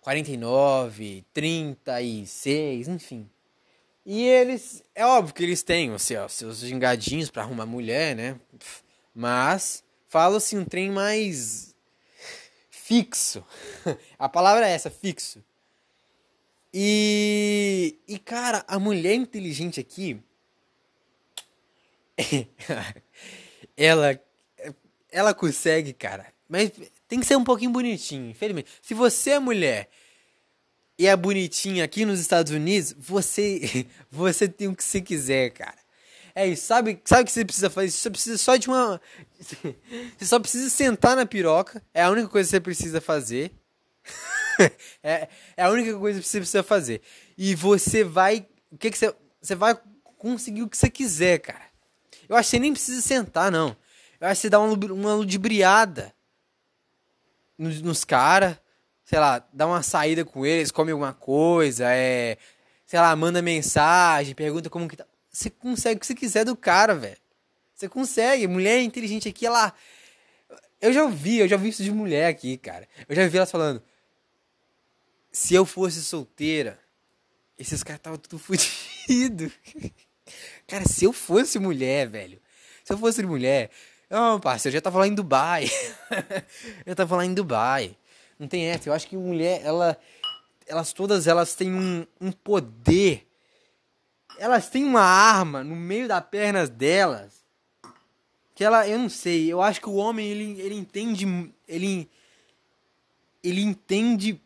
49, 0.00 1.24
36, 1.32 2.88
enfim. 2.88 3.30
E 4.04 4.22
eles, 4.26 4.82
é 4.94 5.04
óbvio 5.04 5.34
que 5.34 5.42
eles 5.42 5.62
têm 5.62 5.92
os 5.92 6.02
seus, 6.02 6.32
seus 6.32 6.58
gingadinhos 6.58 7.30
para 7.30 7.42
arrumar 7.42 7.66
mulher, 7.66 8.16
né? 8.16 8.40
Mas 9.14 9.84
fala 10.06 10.38
assim 10.38 10.58
um 10.58 10.64
trem 10.64 10.90
mais 10.90 11.74
fixo. 12.70 13.44
A 14.18 14.28
palavra 14.28 14.66
é 14.66 14.72
essa, 14.72 14.90
fixo. 14.90 15.44
E 16.72 17.98
e 18.06 18.18
cara, 18.18 18.64
a 18.68 18.78
mulher 18.78 19.14
inteligente 19.14 19.80
aqui 19.80 20.22
ela 23.76 24.20
ela 25.10 25.34
consegue, 25.34 25.92
cara. 25.92 26.32
Mas 26.48 26.70
tem 27.10 27.18
que 27.18 27.26
ser 27.26 27.34
um 27.34 27.42
pouquinho 27.42 27.72
bonitinho, 27.72 28.30
infelizmente. 28.30 28.70
Se 28.80 28.94
você 28.94 29.30
é 29.30 29.38
mulher 29.40 29.90
e 30.96 31.08
é 31.08 31.16
bonitinha 31.16 31.84
aqui 31.84 32.04
nos 32.04 32.20
Estados 32.20 32.52
Unidos, 32.52 32.94
você 32.96 33.84
você 34.08 34.48
tem 34.48 34.68
o 34.68 34.76
que 34.76 34.84
você 34.84 35.00
quiser, 35.00 35.50
cara. 35.50 35.76
É 36.32 36.46
isso, 36.46 36.64
sabe, 36.64 37.00
sabe 37.04 37.22
o 37.22 37.24
que 37.24 37.32
você 37.32 37.44
precisa 37.44 37.68
fazer? 37.68 37.90
Você 37.90 38.08
precisa 38.08 38.38
só 38.38 38.54
de 38.54 38.68
uma 38.68 39.00
Você 40.16 40.24
só 40.24 40.38
precisa 40.38 40.70
sentar 40.70 41.16
na 41.16 41.26
piroca, 41.26 41.82
é 41.92 42.04
a 42.04 42.10
única 42.10 42.28
coisa 42.28 42.46
que 42.46 42.52
você 42.52 42.60
precisa 42.60 43.00
fazer. 43.00 43.50
é, 45.02 45.28
é 45.56 45.64
a 45.64 45.70
única 45.70 45.98
coisa 45.98 46.20
que 46.20 46.26
você 46.28 46.38
precisa 46.38 46.62
fazer. 46.62 47.02
E 47.36 47.56
você 47.56 48.04
vai, 48.04 48.46
o 48.70 48.78
que 48.78 48.88
que 48.88 48.96
você 48.96 49.12
você 49.42 49.56
vai 49.56 49.76
conseguir 50.16 50.62
o 50.62 50.68
que 50.68 50.76
você 50.76 50.88
quiser, 50.88 51.40
cara. 51.40 51.64
Eu 52.28 52.36
acho 52.36 52.48
que 52.48 52.56
você 52.56 52.60
nem 52.60 52.72
precisa 52.72 53.00
sentar, 53.00 53.50
não. 53.50 53.76
Eu 54.20 54.28
acho 54.28 54.36
que 54.36 54.42
você 54.42 54.50
dá 54.50 54.60
uma, 54.60 54.76
uma 54.92 55.14
ludibriada 55.14 56.14
nos, 57.60 57.82
nos 57.82 58.04
caras, 58.04 58.56
sei 59.04 59.18
lá, 59.18 59.46
dá 59.52 59.66
uma 59.66 59.82
saída 59.82 60.24
com 60.24 60.46
eles, 60.46 60.70
come 60.70 60.90
alguma 60.90 61.12
coisa, 61.12 61.84
é, 61.92 62.38
sei 62.86 62.98
lá, 62.98 63.14
manda 63.14 63.42
mensagem, 63.42 64.34
pergunta 64.34 64.70
como 64.70 64.88
que 64.88 64.96
tá. 64.96 65.06
Você 65.30 65.50
consegue 65.50 65.98
o 65.98 66.00
que 66.00 66.06
você 66.06 66.14
quiser 66.14 66.44
do 66.44 66.56
cara, 66.56 66.94
velho. 66.94 67.18
Você 67.74 67.88
consegue. 67.88 68.46
Mulher 68.48 68.80
inteligente 68.80 69.28
aqui, 69.28 69.46
ela. 69.46 69.72
Eu 70.80 70.92
já 70.92 71.04
ouvi, 71.04 71.38
eu 71.38 71.46
já 71.46 71.56
vi 71.56 71.68
isso 71.68 71.84
de 71.84 71.92
mulher 71.92 72.26
aqui, 72.26 72.56
cara. 72.56 72.88
Eu 73.08 73.14
já 73.14 73.28
vi 73.28 73.36
elas 73.36 73.50
falando. 73.50 73.82
Se 75.30 75.54
eu 75.54 75.64
fosse 75.64 76.02
solteira, 76.02 76.80
esses 77.56 77.84
caras 77.84 78.00
estavam 78.00 78.18
tudo 78.18 78.38
fodidos. 78.42 79.52
Cara, 80.66 80.84
se 80.84 81.04
eu 81.04 81.12
fosse 81.12 81.58
mulher, 81.58 82.08
velho. 82.08 82.40
Se 82.82 82.92
eu 82.92 82.98
fosse 82.98 83.22
mulher. 83.22 83.70
Não, 84.10 84.40
parceiro, 84.40 84.74
eu 84.74 84.78
já 84.78 84.82
tava 84.82 84.98
lá 84.98 85.06
em 85.06 85.14
Dubai. 85.14 85.70
eu 86.84 86.96
tava 86.96 87.16
lá 87.16 87.24
em 87.24 87.32
Dubai. 87.32 87.96
Não 88.36 88.48
tem 88.48 88.64
essa. 88.64 88.88
Eu 88.88 88.92
acho 88.92 89.06
que 89.06 89.16
mulher, 89.16 89.60
ela. 89.64 89.96
Elas 90.66 90.92
todas 90.92 91.28
elas 91.28 91.54
têm 91.54 91.72
um, 91.72 92.04
um 92.20 92.32
poder. 92.32 93.24
Elas 94.36 94.68
têm 94.68 94.84
uma 94.84 95.02
arma 95.02 95.62
no 95.62 95.76
meio 95.76 96.08
das 96.08 96.24
pernas 96.26 96.68
delas. 96.68 97.44
Que 98.52 98.64
ela. 98.64 98.88
Eu 98.88 98.98
não 98.98 99.08
sei. 99.08 99.46
Eu 99.50 99.62
acho 99.62 99.80
que 99.80 99.88
o 99.88 99.94
homem, 99.94 100.26
ele, 100.26 100.60
ele 100.60 100.74
entende. 100.74 101.52
Ele. 101.68 102.10
Ele 103.44 103.62
entende. 103.62 104.40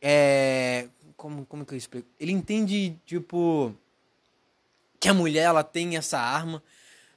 É. 0.00 0.88
Como, 1.18 1.44
como 1.44 1.66
que 1.66 1.74
eu 1.74 1.78
explico? 1.78 2.08
Ele 2.18 2.32
entende, 2.32 2.98
tipo 3.04 3.76
que 5.04 5.08
a 5.10 5.12
mulher 5.12 5.42
ela 5.42 5.62
tem 5.62 5.98
essa 5.98 6.18
arma, 6.18 6.62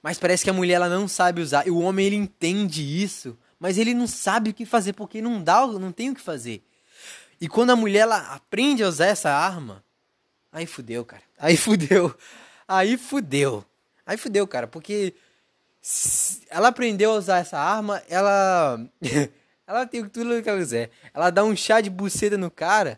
mas 0.07 0.17
parece 0.17 0.41
que 0.41 0.49
a 0.49 0.53
mulher 0.53 0.75
ela 0.75 0.87
não 0.87 1.05
sabe 1.05 1.41
usar. 1.41 1.67
E 1.67 1.69
o 1.69 1.79
homem 1.79 2.05
ele 2.05 2.15
entende 2.15 2.81
isso, 2.81 3.37
mas 3.59 3.77
ele 3.77 3.93
não 3.93 4.07
sabe 4.07 4.51
o 4.51 4.53
que 4.53 4.65
fazer 4.65 4.93
porque 4.93 5.21
não 5.21 5.43
dá, 5.43 5.67
não 5.67 5.91
tem 5.91 6.09
o 6.09 6.15
que 6.15 6.21
fazer. 6.21 6.63
E 7.41 7.49
quando 7.49 7.71
a 7.71 7.75
mulher 7.75 8.03
ela 8.03 8.19
aprende 8.33 8.81
a 8.81 8.87
usar 8.87 9.07
essa 9.07 9.29
arma, 9.29 9.83
aí 10.49 10.65
fudeu, 10.65 11.03
cara. 11.03 11.23
Aí 11.37 11.57
fudeu. 11.59 12.15
Aí 12.65 12.95
fudeu. 12.95 13.65
Aí 14.05 14.15
fudeu, 14.15 14.47
cara, 14.47 14.65
porque 14.65 15.13
ela 16.49 16.69
aprendeu 16.69 17.11
a 17.11 17.17
usar 17.17 17.39
essa 17.39 17.59
arma, 17.59 18.01
ela 18.07 18.79
ela 19.67 19.85
tem 19.85 20.07
tudo 20.07 20.41
que 20.41 20.47
ela 20.47 20.57
quiser. 20.57 20.89
Ela 21.13 21.29
dá 21.29 21.43
um 21.43 21.53
chá 21.53 21.81
de 21.81 21.89
buceta 21.89 22.37
no 22.37 22.49
cara, 22.49 22.97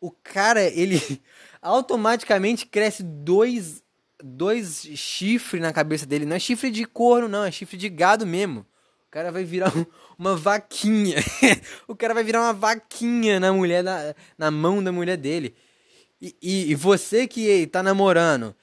o 0.00 0.08
cara 0.08 0.62
ele 0.62 1.20
automaticamente 1.60 2.64
cresce 2.64 3.02
dois 3.02 3.82
dois 4.22 4.82
chifres 4.94 5.60
na 5.60 5.72
cabeça 5.72 6.06
dele. 6.06 6.24
Não 6.24 6.36
é 6.36 6.38
chifre 6.38 6.70
de 6.70 6.84
corno, 6.84 7.28
não, 7.28 7.44
é 7.44 7.50
chifre 7.50 7.76
de 7.76 7.88
gado 7.88 8.26
mesmo. 8.26 8.66
O 9.06 9.10
cara 9.10 9.30
vai 9.30 9.44
virar 9.44 9.76
um, 9.76 9.86
uma 10.18 10.36
vaquinha. 10.36 11.16
o 11.86 11.94
cara 11.94 12.14
vai 12.14 12.24
virar 12.24 12.40
uma 12.40 12.52
vaquinha 12.52 13.38
na 13.38 13.52
mulher, 13.52 13.82
na, 13.82 14.14
na 14.36 14.50
mão 14.50 14.82
da 14.82 14.90
mulher 14.90 15.16
dele. 15.16 15.54
E, 16.20 16.36
e, 16.40 16.70
e, 16.70 16.74
você 16.74 17.26
que 17.26 17.66
tá 17.66 17.82
namorando 17.82 18.54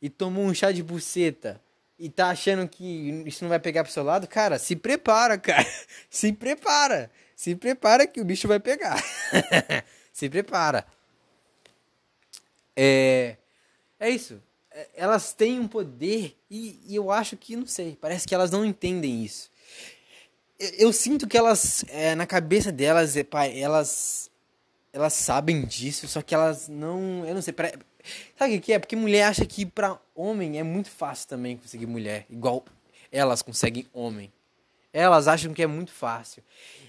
e 0.00 0.10
tomou 0.10 0.44
um 0.44 0.54
chá 0.54 0.72
de 0.72 0.82
buceta 0.82 1.60
e 1.98 2.10
tá 2.10 2.30
achando 2.30 2.68
que 2.68 3.22
isso 3.26 3.44
não 3.44 3.48
vai 3.48 3.58
pegar 3.58 3.84
pro 3.84 3.92
seu 3.92 4.02
lado, 4.02 4.26
cara, 4.26 4.58
se 4.58 4.76
prepara, 4.76 5.38
cara. 5.38 5.66
se 6.10 6.32
prepara. 6.32 7.10
Se 7.34 7.54
prepara 7.54 8.06
que 8.06 8.20
o 8.20 8.24
bicho 8.24 8.48
vai 8.48 8.58
pegar. 8.58 9.02
se 10.12 10.28
prepara. 10.28 10.86
É. 12.74 13.36
É 13.98 14.10
isso. 14.10 14.42
É, 14.76 14.88
elas 14.94 15.32
têm 15.32 15.58
um 15.58 15.66
poder 15.66 16.36
e, 16.50 16.78
e, 16.86 16.94
eu 16.94 17.10
acho 17.10 17.34
que, 17.34 17.56
não 17.56 17.66
sei, 17.66 17.96
parece 17.98 18.28
que 18.28 18.34
elas 18.34 18.50
não 18.50 18.62
entendem 18.62 19.24
isso. 19.24 19.50
Eu, 20.58 20.70
eu 20.88 20.92
sinto 20.92 21.26
que 21.26 21.36
elas, 21.36 21.82
é, 21.88 22.14
na 22.14 22.26
cabeça 22.26 22.70
delas, 22.70 23.16
é, 23.16 23.26
elas 23.58 24.30
elas 24.92 25.12
sabem 25.12 25.64
disso, 25.64 26.08
só 26.08 26.22
que 26.22 26.34
elas 26.34 26.68
não. 26.68 27.24
Eu 27.26 27.34
não 27.34 27.42
sei. 27.42 27.52
Pra, 27.52 27.72
sabe 28.38 28.56
o 28.56 28.60
que 28.60 28.72
é? 28.72 28.78
Porque 28.78 28.96
mulher 28.96 29.24
acha 29.24 29.44
que 29.44 29.66
pra 29.66 29.98
homem 30.14 30.58
é 30.58 30.62
muito 30.62 30.90
fácil 30.90 31.28
também 31.28 31.56
conseguir 31.56 31.86
mulher, 31.86 32.26
igual 32.30 32.64
elas 33.12 33.42
conseguem 33.42 33.86
homem. 33.92 34.32
Elas 34.92 35.28
acham 35.28 35.52
que 35.52 35.62
é 35.62 35.66
muito 35.66 35.92
fácil. 35.92 36.42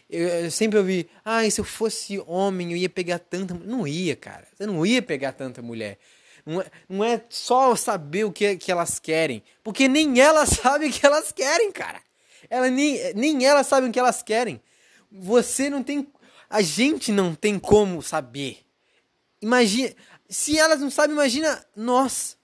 Eu, 0.09 0.27
eu 0.27 0.51
sempre 0.51 0.77
ouvi, 0.79 1.09
ah, 1.23 1.49
se 1.49 1.59
eu 1.59 1.65
fosse 1.65 2.17
homem 2.25 2.71
eu 2.71 2.77
ia 2.77 2.89
pegar 2.89 3.19
tanta. 3.19 3.53
Não 3.53 3.85
ia, 3.85 4.15
cara. 4.15 4.47
Você 4.55 4.65
não 4.65 4.85
ia 4.85 5.01
pegar 5.01 5.33
tanta 5.33 5.61
mulher. 5.61 5.97
Não 6.47 6.61
é, 6.61 6.71
não 6.87 7.03
é 7.03 7.21
só 7.27 7.75
saber 7.75 8.23
o 8.23 8.31
que, 8.31 8.55
que 8.55 8.71
elas 8.71 8.99
querem. 8.99 9.43
Porque 9.61 9.89
nem 9.89 10.17
elas 10.21 10.49
sabem 10.63 10.89
o 10.89 10.93
que 10.93 11.05
elas 11.05 11.33
querem, 11.33 11.73
cara. 11.73 12.01
Ela, 12.49 12.69
nem, 12.69 13.13
nem 13.15 13.45
elas 13.45 13.67
sabem 13.67 13.89
o 13.89 13.93
que 13.93 13.99
elas 13.99 14.23
querem. 14.23 14.61
Você 15.11 15.69
não 15.69 15.83
tem. 15.83 16.07
A 16.49 16.61
gente 16.61 17.11
não 17.11 17.35
tem 17.35 17.59
como 17.59 18.01
saber. 18.01 18.65
Imagina. 19.41 19.93
Se 20.29 20.57
elas 20.57 20.79
não 20.79 20.89
sabem, 20.89 21.13
imagina 21.13 21.65
nós. 21.75 22.37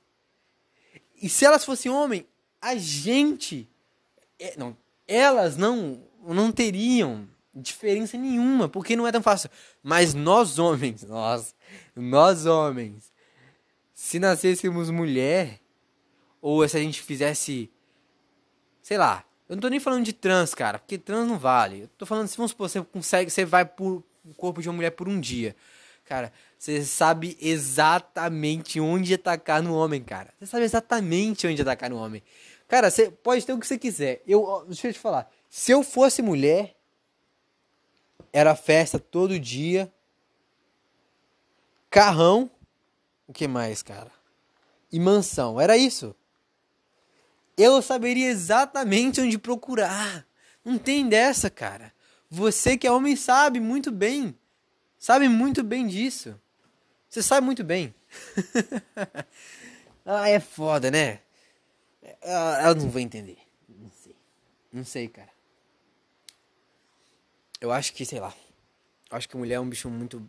E 1.21 1.29
se 1.29 1.45
elas 1.45 1.63
fossem 1.63 1.89
homem, 1.89 2.27
a 2.61 2.75
gente. 2.75 3.69
É, 4.37 4.55
não, 4.57 4.75
elas 5.07 5.55
não, 5.55 6.03
não 6.27 6.51
teriam 6.51 7.25
diferença 7.55 8.17
nenhuma, 8.17 8.67
porque 8.67 8.97
não 8.97 9.07
é 9.07 9.13
tão 9.13 9.23
fácil. 9.23 9.49
Mas 9.81 10.13
nós 10.13 10.59
homens, 10.59 11.03
nós, 11.03 11.55
nós 11.95 12.45
homens, 12.45 13.12
se 13.93 14.19
nascêssemos 14.19 14.89
mulher, 14.89 15.59
ou 16.41 16.67
se 16.67 16.77
a 16.77 16.79
gente 16.79 17.01
fizesse, 17.01 17.69
sei 18.81 18.97
lá, 18.97 19.23
eu 19.47 19.55
não 19.55 19.61
tô 19.61 19.67
nem 19.67 19.79
falando 19.79 20.03
de 20.05 20.13
trans, 20.13 20.53
cara, 20.55 20.79
porque 20.79 20.97
trans 20.97 21.27
não 21.27 21.37
vale. 21.37 21.81
Eu 21.81 21.87
tô 21.97 22.05
falando, 22.05 22.27
se 22.27 22.37
vamos 22.37 22.51
supor, 22.51 22.69
você 22.69 22.81
consegue, 22.81 23.29
você 23.29 23.45
vai 23.45 23.65
por 23.65 24.03
o 24.25 24.33
corpo 24.33 24.61
de 24.61 24.69
uma 24.69 24.75
mulher 24.75 24.91
por 24.91 25.07
um 25.07 25.19
dia. 25.19 25.55
Cara, 26.05 26.31
você 26.57 26.83
sabe 26.83 27.37
exatamente 27.41 28.79
onde 28.79 29.13
atacar 29.13 29.61
no 29.61 29.75
homem, 29.75 30.01
cara. 30.01 30.33
Você 30.39 30.45
sabe 30.45 30.63
exatamente 30.63 31.47
onde 31.47 31.61
atacar 31.61 31.89
no 31.89 31.97
homem. 31.97 32.21
Cara, 32.67 32.89
você 32.89 33.09
pode 33.09 33.45
ter 33.45 33.53
o 33.53 33.59
que 33.59 33.67
você 33.67 33.77
quiser. 33.77 34.21
Eu, 34.27 34.65
deixa 34.67 34.87
eu 34.87 34.93
te 34.93 34.99
falar. 34.99 35.29
Se 35.49 35.71
eu 35.71 35.83
fosse 35.83 36.21
mulher, 36.21 36.75
era 38.31 38.55
festa 38.55 38.97
todo 38.97 39.39
dia, 39.39 39.91
carrão 41.89 42.49
o 43.27 43.33
que 43.33 43.47
mais, 43.47 43.81
cara? 43.81 44.11
E 44.91 44.99
mansão, 44.99 45.59
era 45.59 45.77
isso. 45.77 46.15
Eu 47.57 47.81
saberia 47.81 48.29
exatamente 48.29 49.21
onde 49.21 49.37
procurar. 49.37 50.25
Não 50.63 50.77
tem 50.77 51.07
dessa, 51.07 51.49
cara. 51.49 51.93
Você 52.29 52.77
que 52.77 52.87
é 52.87 52.91
homem 52.91 53.15
sabe 53.15 53.59
muito 53.59 53.91
bem. 53.91 54.37
Sabe 54.97 55.27
muito 55.27 55.63
bem 55.63 55.87
disso. 55.87 56.39
Você 57.09 57.21
sabe 57.21 57.45
muito 57.45 57.63
bem. 57.63 57.93
ah, 60.05 60.29
é 60.29 60.39
foda, 60.39 60.89
né? 60.89 61.19
Ah, 62.23 62.59
ela 62.61 62.75
não 62.75 62.89
vai 62.89 63.03
entender. 63.03 63.37
Não 63.69 63.91
sei. 63.91 64.15
Não 64.71 64.85
sei, 64.85 65.07
cara. 65.07 65.29
Eu 67.61 67.71
acho 67.71 67.93
que, 67.93 68.05
sei 68.05 68.19
lá. 68.19 68.33
Eu 69.11 69.17
acho 69.17 69.29
que 69.29 69.37
mulher 69.37 69.55
é 69.55 69.59
um 69.59 69.69
bicho 69.69 69.89
muito 69.89 70.27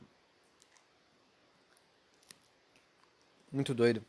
Muito 3.55 3.73
doido. 3.73 4.05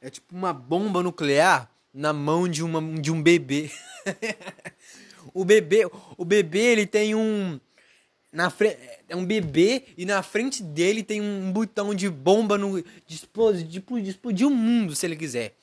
É 0.00 0.08
tipo 0.08 0.32
uma 0.32 0.52
bomba 0.52 1.02
nuclear 1.02 1.68
na 1.92 2.12
mão 2.12 2.46
de, 2.46 2.62
uma, 2.62 2.80
de 3.00 3.10
um 3.10 3.20
bebê. 3.20 3.72
o 5.34 5.44
bebê, 5.44 5.90
o 6.16 6.24
bebê 6.24 6.60
ele 6.60 6.86
tem 6.86 7.12
um 7.12 7.58
na 8.32 8.52
é 9.08 9.16
um 9.16 9.24
bebê 9.24 9.82
e 9.96 10.06
na 10.06 10.22
frente 10.22 10.62
dele 10.62 11.02
tem 11.02 11.20
um 11.20 11.50
botão 11.50 11.92
de 11.92 12.08
bomba 12.08 12.56
no 12.56 12.80
de 12.80 13.14
explodir, 13.16 13.66
de 13.66 14.10
explodir 14.10 14.46
o 14.46 14.50
mundo 14.50 14.94
se 14.94 15.06
ele 15.06 15.16
quiser. 15.16 15.56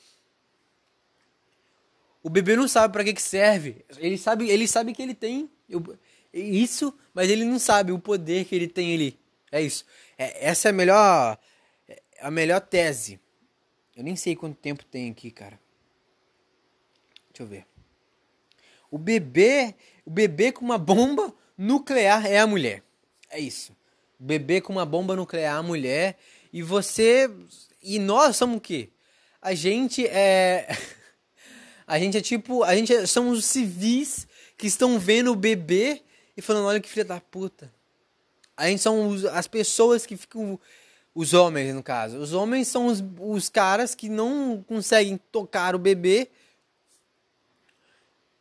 O 2.21 2.29
bebê 2.29 2.57
não 2.57 2.67
sabe 2.67 2.91
para 2.91 3.03
que, 3.05 3.13
que 3.13 3.21
serve. 3.21 3.77
Ele 3.97 4.17
sabe, 4.17 4.49
ele 4.49 4.67
sabe 4.67 4.93
que 4.93 5.01
ele 5.01 5.13
tem 5.13 5.49
isso, 6.33 6.93
mas 7.13 7.29
ele 7.29 7.45
não 7.45 7.59
sabe 7.59 7.93
o 7.93 7.99
poder 7.99 8.43
que 8.43 8.53
ele 8.53 8.67
tem 8.67 8.93
ali. 8.93 9.17
É 9.53 9.61
isso. 9.61 9.85
É, 10.17 10.47
essa 10.47 10.69
é 10.69 10.71
a 10.71 10.73
melhor 10.73 11.37
a 12.23 12.31
melhor 12.31 12.61
tese. 12.61 13.19
Eu 13.95 14.03
nem 14.03 14.15
sei 14.15 14.35
quanto 14.35 14.55
tempo 14.55 14.85
tem 14.85 15.11
aqui, 15.11 15.29
cara. 15.29 15.59
Deixa 17.29 17.43
eu 17.43 17.47
ver. 17.47 17.65
O 18.89 18.97
bebê, 18.97 19.75
o 20.05 20.09
bebê 20.09 20.51
com 20.51 20.63
uma 20.63 20.77
bomba 20.77 21.33
nuclear 21.57 22.25
é 22.25 22.39
a 22.39 22.47
mulher. 22.47 22.81
É 23.29 23.39
isso. 23.39 23.75
O 24.19 24.23
bebê 24.23 24.61
com 24.61 24.71
uma 24.71 24.85
bomba 24.85 25.15
nuclear 25.15 25.55
é 25.55 25.57
a 25.57 25.63
mulher 25.63 26.17
e 26.51 26.61
você 26.61 27.29
e 27.81 27.99
nós 27.99 28.37
somos 28.37 28.57
o 28.57 28.61
quê? 28.61 28.89
A 29.41 29.53
gente 29.53 30.07
é 30.07 30.67
a 31.85 31.99
gente 31.99 32.17
é 32.17 32.21
tipo, 32.21 32.63
a 32.63 32.75
gente 32.75 32.93
é, 32.93 33.05
somos 33.05 33.39
os 33.39 33.45
civis 33.45 34.27
que 34.57 34.67
estão 34.67 34.97
vendo 34.97 35.31
o 35.31 35.35
bebê 35.35 36.01
e 36.37 36.41
falando, 36.41 36.67
olha 36.67 36.79
que 36.79 36.89
filha 36.89 37.03
da 37.03 37.19
puta. 37.19 37.73
A 38.55 38.67
gente 38.67 38.81
são 38.81 39.07
os, 39.07 39.25
as 39.25 39.47
pessoas 39.47 40.05
que 40.05 40.15
ficam 40.15 40.59
os 41.15 41.33
homens, 41.33 41.73
no 41.73 41.83
caso. 41.83 42.17
Os 42.17 42.33
homens 42.33 42.67
são 42.67 42.87
os, 42.87 43.03
os 43.19 43.49
caras 43.49 43.93
que 43.95 44.09
não 44.09 44.63
conseguem 44.67 45.19
tocar 45.31 45.75
o 45.75 45.79
bebê 45.79 46.29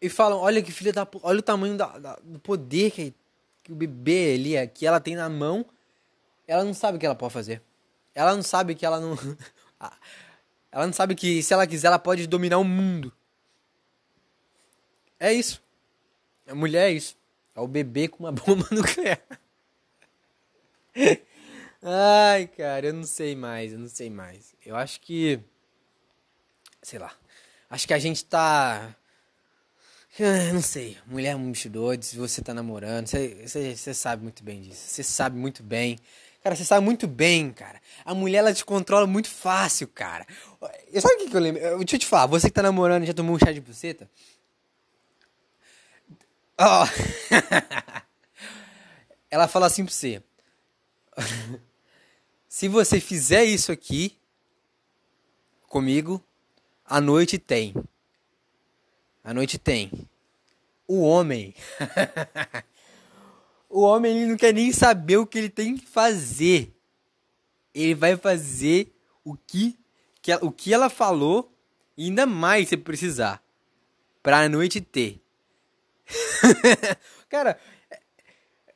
e 0.00 0.08
falam: 0.08 0.38
Olha 0.38 0.62
que 0.62 0.72
filha 0.72 0.92
da. 0.92 1.06
Olha 1.22 1.38
o 1.38 1.42
tamanho 1.42 1.76
da, 1.76 1.98
da, 1.98 2.16
do 2.22 2.38
poder 2.38 2.90
que, 2.90 3.14
que 3.62 3.72
o 3.72 3.76
bebê 3.76 4.34
ali, 4.34 4.56
é, 4.56 4.66
que 4.66 4.86
ela 4.86 5.00
tem 5.00 5.14
na 5.14 5.28
mão. 5.28 5.64
Ela 6.46 6.64
não 6.64 6.74
sabe 6.74 6.96
o 6.96 7.00
que 7.00 7.06
ela 7.06 7.14
pode 7.14 7.32
fazer. 7.32 7.62
Ela 8.14 8.34
não 8.34 8.42
sabe 8.42 8.74
que 8.74 8.84
ela 8.84 9.00
não. 9.00 9.16
ela 10.72 10.86
não 10.86 10.92
sabe 10.92 11.14
que 11.14 11.42
se 11.42 11.54
ela 11.54 11.66
quiser, 11.66 11.86
ela 11.86 11.98
pode 11.98 12.26
dominar 12.26 12.58
o 12.58 12.64
mundo. 12.64 13.12
É 15.20 15.32
isso. 15.32 15.62
A 16.48 16.54
mulher 16.54 16.90
é 16.90 16.92
isso. 16.92 17.16
É 17.54 17.60
o 17.60 17.68
bebê 17.68 18.08
com 18.08 18.24
uma 18.24 18.32
bomba 18.32 18.66
nuclear. 18.70 19.20
Ai, 21.82 22.46
cara, 22.46 22.86
eu 22.86 22.92
não 22.92 23.04
sei 23.04 23.34
mais, 23.34 23.72
eu 23.72 23.78
não 23.78 23.88
sei 23.88 24.10
mais. 24.10 24.54
Eu 24.64 24.76
acho 24.76 25.00
que. 25.00 25.40
Sei 26.82 26.98
lá. 26.98 27.12
Acho 27.70 27.86
que 27.86 27.94
a 27.94 27.98
gente 27.98 28.24
tá. 28.24 28.94
Ah, 30.20 30.52
não 30.52 30.60
sei. 30.60 30.98
Mulher 31.06 31.30
é 31.30 31.36
um 31.36 31.50
bicho 31.50 31.70
doido. 31.70 32.02
Se 32.04 32.16
você 32.16 32.42
tá 32.42 32.52
namorando, 32.52 33.06
você, 33.06 33.46
você, 33.46 33.74
você 33.74 33.94
sabe 33.94 34.22
muito 34.22 34.44
bem 34.44 34.60
disso. 34.60 34.82
Você 34.88 35.02
sabe 35.02 35.38
muito 35.38 35.62
bem. 35.62 35.98
Cara, 36.42 36.54
você 36.54 36.64
sabe 36.64 36.84
muito 36.84 37.06
bem, 37.06 37.52
cara. 37.52 37.80
A 38.04 38.14
mulher, 38.14 38.38
ela 38.38 38.52
te 38.52 38.64
controla 38.64 39.06
muito 39.06 39.28
fácil, 39.28 39.88
cara. 39.88 40.26
Sabe 41.00 41.14
o 41.14 41.18
que, 41.18 41.30
que 41.30 41.36
eu 41.36 41.40
lembro? 41.40 41.60
Deixa 41.78 41.96
eu 41.96 42.00
te 42.00 42.06
falar. 42.06 42.26
Você 42.26 42.48
que 42.48 42.54
tá 42.54 42.62
namorando 42.62 43.06
já 43.06 43.14
tomou 43.14 43.34
um 43.34 43.38
chá 43.38 43.52
de 43.52 43.60
buceta? 43.60 44.10
Ó. 46.58 46.84
Oh. 46.84 46.86
ela 49.30 49.48
fala 49.48 49.66
assim 49.66 49.84
pra 49.84 49.94
você. 49.94 50.22
Se 52.48 52.68
você 52.68 53.00
fizer 53.00 53.44
isso 53.44 53.72
aqui 53.72 54.18
comigo, 55.68 56.22
a 56.84 57.00
noite 57.00 57.38
tem. 57.38 57.74
A 59.24 59.32
noite 59.32 59.58
tem. 59.58 59.90
O 60.86 61.00
homem. 61.00 61.54
o 63.70 63.80
homem 63.80 64.16
ele 64.16 64.26
não 64.26 64.36
quer 64.36 64.52
nem 64.52 64.70
saber 64.72 65.16
o 65.16 65.26
que 65.26 65.38
ele 65.38 65.48
tem 65.48 65.76
que 65.76 65.86
fazer. 65.86 66.74
Ele 67.74 67.94
vai 67.94 68.16
fazer 68.16 68.94
o 69.24 69.34
que, 69.34 69.78
que 70.20 70.34
o 70.36 70.52
que 70.52 70.74
ela 70.74 70.90
falou 70.90 71.50
e 71.96 72.04
ainda 72.04 72.26
mais 72.26 72.68
se 72.68 72.76
precisar 72.76 73.42
para 74.22 74.40
a 74.40 74.48
noite 74.48 74.80
ter. 74.80 75.20
cara, 77.28 77.58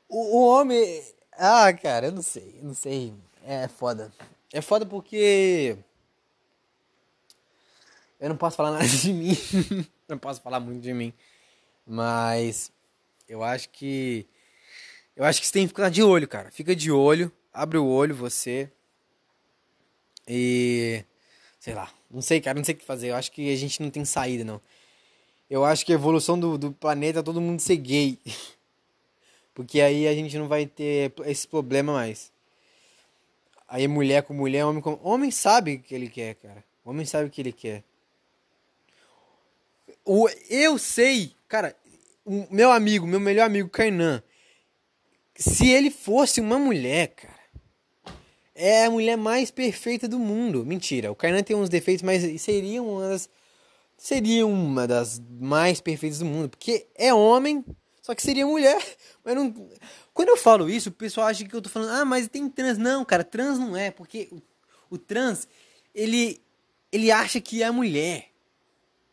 o, 0.08 0.38
o 0.38 0.46
homem, 0.48 1.02
ah, 1.38 1.72
cara, 1.72 2.06
eu 2.06 2.12
não 2.12 2.22
sei, 2.22 2.56
eu 2.58 2.64
não 2.64 2.74
sei. 2.74 3.12
É 3.44 3.68
foda. 3.68 4.12
É 4.52 4.60
foda 4.60 4.86
porque. 4.86 5.76
Eu 8.18 8.28
não 8.28 8.36
posso 8.36 8.56
falar 8.56 8.72
nada 8.72 8.88
de 8.88 9.12
mim. 9.12 9.36
não 10.08 10.18
posso 10.18 10.40
falar 10.40 10.60
muito 10.60 10.82
de 10.82 10.92
mim. 10.92 11.12
Mas. 11.86 12.72
Eu 13.28 13.42
acho 13.42 13.68
que. 13.68 14.26
Eu 15.14 15.24
acho 15.24 15.40
que 15.40 15.46
você 15.46 15.52
tem 15.52 15.62
que 15.62 15.68
ficar 15.68 15.90
de 15.90 16.02
olho, 16.02 16.26
cara. 16.26 16.50
Fica 16.50 16.74
de 16.74 16.90
olho. 16.90 17.30
Abre 17.52 17.78
o 17.78 17.86
olho, 17.86 18.14
você. 18.14 18.70
E. 20.26 21.04
Sei 21.60 21.74
lá. 21.74 21.90
Não 22.10 22.22
sei, 22.22 22.40
cara. 22.40 22.56
Não 22.56 22.64
sei 22.64 22.74
o 22.74 22.78
que 22.78 22.84
fazer. 22.84 23.10
Eu 23.10 23.16
acho 23.16 23.30
que 23.30 23.52
a 23.52 23.56
gente 23.56 23.82
não 23.82 23.90
tem 23.90 24.04
saída, 24.04 24.44
não. 24.44 24.60
Eu 25.48 25.64
acho 25.64 25.86
que 25.86 25.92
a 25.92 25.94
evolução 25.94 26.38
do, 26.38 26.58
do 26.58 26.72
planeta 26.72 27.22
todo 27.22 27.40
mundo 27.40 27.60
ser 27.60 27.76
gay. 27.76 28.18
Porque 29.56 29.80
aí 29.80 30.06
a 30.06 30.12
gente 30.12 30.36
não 30.36 30.48
vai 30.48 30.66
ter 30.66 31.14
esse 31.24 31.48
problema 31.48 31.94
mais. 31.94 32.30
Aí 33.66 33.88
mulher 33.88 34.22
com 34.22 34.34
mulher, 34.34 34.66
homem 34.66 34.82
com. 34.82 35.00
Homem 35.02 35.30
sabe 35.30 35.76
o 35.76 35.78
que 35.80 35.94
ele 35.94 36.10
quer, 36.10 36.34
cara. 36.34 36.62
Homem 36.84 37.06
sabe 37.06 37.26
o 37.26 37.30
que 37.30 37.40
ele 37.40 37.52
quer. 37.52 37.82
O, 40.04 40.28
eu 40.50 40.76
sei, 40.76 41.32
cara, 41.48 41.74
o 42.22 42.46
meu 42.50 42.70
amigo, 42.70 43.06
meu 43.06 43.18
melhor 43.18 43.46
amigo, 43.46 43.70
Kainan. 43.70 44.22
Se 45.34 45.70
ele 45.70 45.90
fosse 45.90 46.38
uma 46.38 46.58
mulher, 46.58 47.06
cara. 47.08 47.34
É 48.54 48.84
a 48.84 48.90
mulher 48.90 49.16
mais 49.16 49.50
perfeita 49.50 50.06
do 50.06 50.18
mundo. 50.18 50.66
Mentira, 50.66 51.10
o 51.10 51.14
Kainan 51.14 51.42
tem 51.42 51.56
uns 51.56 51.70
defeitos, 51.70 52.02
mas 52.02 52.42
seria 52.42 52.82
uma 52.82 53.08
das. 53.08 53.30
Seria 53.96 54.46
uma 54.46 54.86
das 54.86 55.18
mais 55.40 55.80
perfeitas 55.80 56.18
do 56.18 56.26
mundo. 56.26 56.50
Porque 56.50 56.86
é 56.94 57.14
homem, 57.14 57.64
só 58.06 58.14
que 58.14 58.22
seria 58.22 58.46
mulher. 58.46 58.80
Mas 59.24 59.34
não. 59.34 59.52
Quando 60.14 60.28
eu 60.28 60.36
falo 60.36 60.70
isso, 60.70 60.90
o 60.90 60.92
pessoal 60.92 61.26
acha 61.26 61.44
que 61.44 61.52
eu 61.52 61.60
tô 61.60 61.68
falando, 61.68 61.90
ah, 61.90 62.04
mas 62.04 62.28
tem 62.28 62.48
trans. 62.48 62.78
Não, 62.78 63.04
cara, 63.04 63.24
trans 63.24 63.58
não 63.58 63.76
é, 63.76 63.90
porque 63.90 64.28
o, 64.30 64.40
o 64.88 64.96
trans, 64.96 65.48
ele, 65.92 66.40
ele 66.92 67.10
acha 67.10 67.40
que 67.40 67.64
é 67.64 67.70
mulher. 67.70 68.30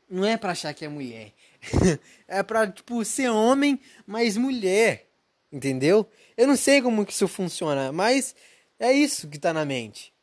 Não 0.08 0.24
é 0.24 0.38
pra 0.38 0.52
achar 0.52 0.76
que 0.76 0.86
é 0.86 0.88
mulher. 0.88 1.34
é 2.28 2.44
pra, 2.44 2.72
tipo, 2.72 3.04
ser 3.04 3.30
homem, 3.30 3.82
mas 4.06 4.38
mulher. 4.38 5.10
Entendeu? 5.52 6.08
Eu 6.38 6.46
não 6.46 6.56
sei 6.56 6.80
como 6.80 7.04
que 7.04 7.14
isso 7.14 7.28
funciona, 7.28 7.92
mas 7.92 8.36
é 8.80 8.94
isso 8.94 9.28
que 9.28 9.40
tá 9.40 9.52
na 9.52 9.66
mente. 9.66 10.14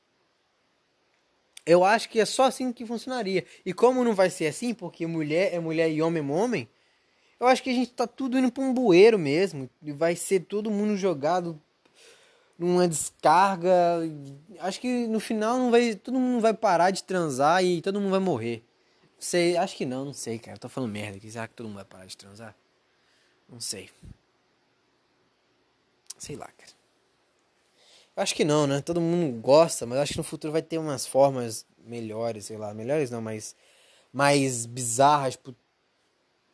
Eu 1.66 1.84
acho 1.84 2.08
que 2.08 2.20
é 2.20 2.24
só 2.24 2.44
assim 2.44 2.72
que 2.72 2.86
funcionaria. 2.86 3.44
E 3.66 3.72
como 3.72 4.04
não 4.04 4.14
vai 4.14 4.30
ser 4.30 4.46
assim, 4.46 4.72
porque 4.72 5.06
mulher 5.08 5.52
é 5.52 5.58
mulher 5.58 5.90
e 5.90 6.00
homem 6.00 6.22
é 6.22 6.32
homem, 6.32 6.68
eu 7.40 7.46
acho 7.46 7.62
que 7.62 7.70
a 7.70 7.74
gente 7.74 7.90
tá 7.92 8.06
tudo 8.06 8.38
indo 8.38 8.52
pra 8.52 8.62
um 8.62 8.74
bueiro 8.74 9.18
mesmo. 9.18 9.68
E 9.82 9.92
vai 9.92 10.14
ser 10.14 10.40
todo 10.40 10.70
mundo 10.70 10.96
jogado 10.96 11.60
numa 12.58 12.86
descarga. 12.86 13.72
Acho 14.58 14.78
que 14.78 15.06
no 15.06 15.18
final 15.18 15.58
não 15.58 15.70
vai. 15.70 15.94
Todo 15.94 16.18
mundo 16.20 16.42
vai 16.42 16.52
parar 16.52 16.90
de 16.90 17.02
transar 17.02 17.64
e 17.64 17.80
todo 17.80 17.98
mundo 17.98 18.10
vai 18.10 18.20
morrer. 18.20 18.62
Sei, 19.18 19.56
acho 19.56 19.76
que 19.76 19.86
não, 19.86 20.04
não 20.04 20.12
sei, 20.12 20.38
cara. 20.38 20.58
tô 20.58 20.68
falando 20.68 20.92
merda 20.92 21.16
aqui. 21.16 21.30
Será 21.30 21.48
que 21.48 21.54
todo 21.54 21.66
mundo 21.66 21.76
vai 21.76 21.84
parar 21.84 22.06
de 22.06 22.16
transar? 22.16 22.54
Não 23.48 23.58
sei. 23.58 23.90
Sei 26.18 26.36
lá, 26.36 26.46
cara. 26.46 26.72
Eu 28.16 28.22
acho 28.22 28.34
que 28.34 28.44
não, 28.44 28.66
né? 28.66 28.82
Todo 28.82 29.00
mundo 29.00 29.40
gosta, 29.40 29.86
mas 29.86 29.98
acho 29.98 30.12
que 30.12 30.18
no 30.18 30.24
futuro 30.24 30.52
vai 30.52 30.62
ter 30.62 30.76
umas 30.76 31.06
formas 31.06 31.64
melhores, 31.84 32.46
sei 32.46 32.58
lá. 32.58 32.74
Melhores 32.74 33.10
não, 33.10 33.22
mas 33.22 33.56
mais 34.12 34.66
bizarras, 34.66 35.34
tipo, 35.34 35.54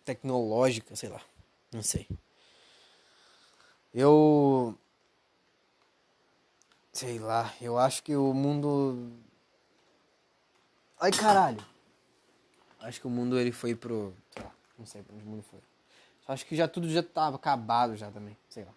tecnológica, 0.06 0.94
sei 0.94 1.10
lá. 1.10 1.20
Não 1.72 1.82
sei. 1.82 2.08
Eu. 3.92 4.78
Sei 6.92 7.18
lá, 7.18 7.52
eu 7.60 7.76
acho 7.76 8.02
que 8.02 8.16
o 8.16 8.32
mundo. 8.32 9.12
Ai 10.98 11.10
caralho! 11.10 11.62
Acho 12.80 13.00
que 13.00 13.06
o 13.06 13.10
mundo 13.10 13.38
ele 13.38 13.52
foi 13.52 13.74
pro. 13.74 14.14
Sei 14.30 14.42
lá, 14.42 14.54
não 14.78 14.86
sei 14.86 15.02
pra 15.02 15.14
onde 15.14 15.24
o 15.24 15.28
mundo 15.28 15.44
foi. 15.50 15.60
Acho 16.28 16.46
que 16.46 16.56
já 16.56 16.66
tudo 16.66 16.88
já 16.88 17.02
tava 17.02 17.36
acabado 17.36 17.96
já 17.96 18.10
também. 18.10 18.36
Sei 18.48 18.64
lá. 18.64 18.72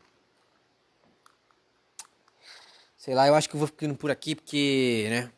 Sei 2.98 3.16
lá, 3.16 3.28
eu 3.28 3.36
acho 3.36 3.48
que 3.48 3.56
eu 3.56 3.60
vou 3.60 3.68
ficando 3.68 3.96
por 3.96 4.12
aqui 4.12 4.36
porque, 4.36 5.08
né? 5.10 5.32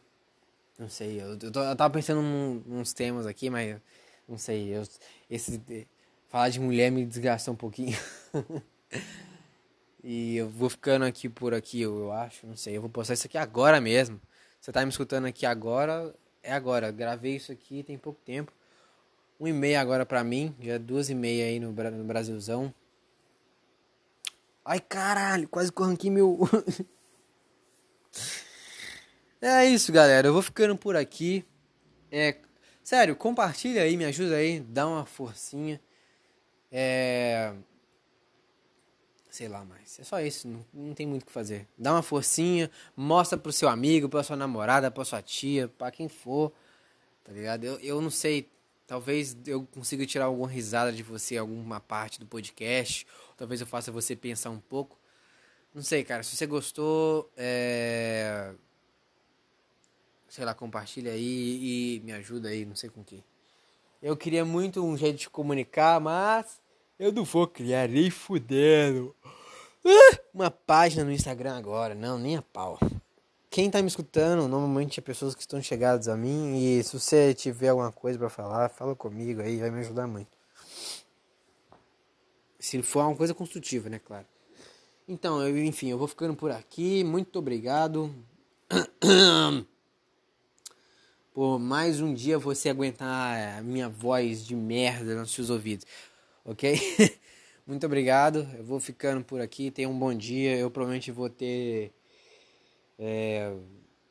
Não 0.80 0.90
sei, 0.90 1.22
eu, 1.22 1.38
eu, 1.40 1.52
tô, 1.52 1.62
eu 1.62 1.76
tava 1.76 1.94
pensando 1.94 2.22
num, 2.22 2.64
uns 2.68 2.92
temas 2.92 3.28
aqui, 3.28 3.50
mas 3.52 3.80
não 4.28 4.38
sei, 4.38 4.76
eu, 4.76 4.84
esse 5.30 5.88
falar 6.30 6.50
de 6.50 6.60
mulher 6.60 6.92
me 6.92 7.06
desgasta 7.06 7.52
um 7.52 7.56
pouquinho. 7.56 7.98
e 10.04 10.38
eu 10.38 10.50
vou 10.50 10.70
ficando 10.70 11.06
aqui 11.06 11.28
por 11.28 11.54
aqui, 11.54 11.82
eu, 11.82 11.98
eu 12.00 12.12
acho, 12.12 12.48
não 12.48 12.56
sei, 12.56 12.78
eu 12.78 12.82
vou 12.82 12.90
postar 12.90 13.14
isso 13.14 13.28
aqui 13.28 13.38
agora 13.38 13.82
mesmo. 13.82 14.22
Você 14.60 14.72
tá 14.72 14.86
me 14.86 14.92
escutando 14.92 15.26
aqui 15.26 15.46
agora, 15.46 16.14
é 16.44 16.54
agora. 16.54 16.92
Gravei 16.92 17.36
isso 17.36 17.52
aqui 17.52 17.84
tem 17.84 17.98
pouco 17.98 18.20
tempo. 18.24 18.52
Um 19.40 19.48
e 19.48 19.54
meia 19.54 19.82
agora 19.82 20.06
pra 20.06 20.24
mim, 20.24 20.56
já 20.60 20.78
duas 20.78 21.10
e 21.10 21.16
meia 21.16 21.46
aí 21.46 21.60
no, 21.60 21.72
no 21.72 22.04
Brasilzão. 22.04 22.74
Ai, 24.64 24.80
caralho, 24.80 25.50
quase 25.50 25.72
que 25.72 25.82
eu 25.82 26.12
meu. 26.12 26.40
é 29.42 29.66
isso, 29.66 29.92
galera. 29.92 30.28
Eu 30.28 30.34
vou 30.34 30.44
ficando 30.44 30.78
por 30.78 30.96
aqui. 30.96 31.44
É. 32.12 32.38
Sério, 32.92 33.16
compartilha 33.16 33.84
aí, 33.84 33.96
me 33.96 34.04
ajuda 34.04 34.36
aí, 34.36 34.60
dá 34.60 34.86
uma 34.86 35.06
forcinha. 35.06 35.80
É. 36.70 37.54
Sei 39.30 39.48
lá 39.48 39.64
mais. 39.64 39.98
É 39.98 40.04
só 40.04 40.20
isso, 40.20 40.46
não, 40.46 40.66
não 40.74 40.94
tem 40.94 41.08
muito 41.08 41.24
o 41.24 41.26
que 41.26 41.32
fazer. 41.32 41.70
Dá 41.78 41.94
uma 41.94 42.02
forcinha, 42.02 42.70
mostra 42.94 43.38
pro 43.38 43.54
seu 43.54 43.70
amigo, 43.70 44.10
pra 44.10 44.24
sua 44.24 44.36
namorada, 44.36 44.92
pra 44.92 45.06
sua 45.06 45.22
tia, 45.22 45.70
pra 45.70 45.90
quem 45.90 46.10
for. 46.10 46.52
Tá 47.24 47.32
ligado? 47.32 47.64
Eu, 47.64 47.80
eu 47.80 48.02
não 48.02 48.10
sei. 48.10 48.50
Talvez 48.86 49.38
eu 49.48 49.66
consiga 49.68 50.06
tirar 50.06 50.26
alguma 50.26 50.50
risada 50.50 50.92
de 50.92 51.02
você, 51.02 51.38
alguma 51.38 51.80
parte 51.80 52.20
do 52.20 52.26
podcast. 52.26 53.08
Talvez 53.38 53.62
eu 53.62 53.68
faça 53.68 53.90
você 53.90 54.18
pensar 54.18 54.50
um 54.50 54.60
pouco. 54.60 55.00
Não 55.74 55.82
sei, 55.82 56.04
cara. 56.04 56.24
Se 56.24 56.36
você 56.36 56.46
gostou, 56.46 57.32
é... 57.38 58.54
sei 60.32 60.46
lá, 60.46 60.54
compartilha 60.54 61.12
aí 61.12 61.98
e 61.98 62.00
me 62.06 62.14
ajuda 62.14 62.48
aí, 62.48 62.66
não 62.66 62.74
sei 62.74 62.90
com 62.90 63.04
que. 63.04 63.22
Eu 64.02 64.16
queria 64.16 64.46
muito 64.46 64.82
um 64.82 64.96
jeito 64.96 65.18
de 65.18 65.30
comunicar, 65.30 66.00
mas 66.00 66.62
eu 66.98 67.12
não 67.12 67.26
vou 67.26 67.46
criar 67.46 67.90
nem 67.90 68.10
fudendo. 68.10 69.14
Uh, 69.84 70.20
uma 70.34 70.50
página 70.50 71.04
no 71.04 71.12
Instagram 71.12 71.58
agora. 71.58 71.94
Não, 71.94 72.18
nem 72.18 72.38
a 72.38 72.42
pau. 72.42 72.80
Quem 73.50 73.70
tá 73.70 73.82
me 73.82 73.90
escutando, 73.90 74.48
normalmente 74.48 75.02
é 75.02 75.04
pessoas 75.04 75.36
que 75.36 75.42
estão 75.42 75.62
chegadas 75.62 76.08
a 76.08 76.16
mim. 76.16 76.56
E 76.64 76.82
se 76.82 76.98
você 76.98 77.34
tiver 77.34 77.68
alguma 77.68 77.92
coisa 77.92 78.18
para 78.18 78.30
falar, 78.30 78.70
fala 78.70 78.96
comigo 78.96 79.42
aí, 79.42 79.58
vai 79.58 79.70
me 79.70 79.82
ajudar 79.82 80.08
muito. 80.08 80.32
Se 82.58 82.82
for 82.82 83.04
uma 83.04 83.18
coisa 83.18 83.34
construtiva, 83.34 83.90
né, 83.90 84.00
claro. 84.00 84.26
Então, 85.10 85.46
eu, 85.46 85.62
enfim, 85.62 85.90
eu 85.90 85.98
vou 85.98 86.08
ficando 86.08 86.38
por 86.38 86.52
aqui. 86.52 87.04
Muito 87.04 87.38
obrigado. 87.38 88.16
Por 91.34 91.58
mais 91.58 92.02
um 92.02 92.14
dia 92.14 92.38
você 92.38 92.70
aguentar 92.70 93.60
a 93.60 93.62
minha 93.62 93.88
voz 93.88 94.46
de 94.46 94.54
merda 94.54 95.16
nos 95.16 95.32
seus 95.32 95.50
ouvidos. 95.50 95.86
Ok? 96.44 96.78
Muito 97.66 97.86
obrigado. 97.86 98.46
Eu 98.58 98.64
vou 98.66 98.82
ficando 98.82 99.24
por 99.24 99.40
aqui. 99.40 99.72
Tenha 99.72 99.88
um 99.88 99.98
bom 99.98 100.14
dia. 100.14 100.58
Eu 100.58 100.70
provavelmente 100.70 101.10
vou 101.10 101.30
ter. 101.30 101.94
É, 103.00 103.54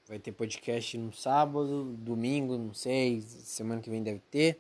vai 0.09 0.19
ter 0.19 0.33
podcast 0.33 0.97
no 0.97 1.13
sábado, 1.13 1.85
domingo, 1.99 2.57
não 2.57 2.73
sei. 2.73 3.21
Semana 3.21 3.83
que 3.83 3.91
vem 3.91 4.03
deve 4.03 4.21
ter. 4.31 4.59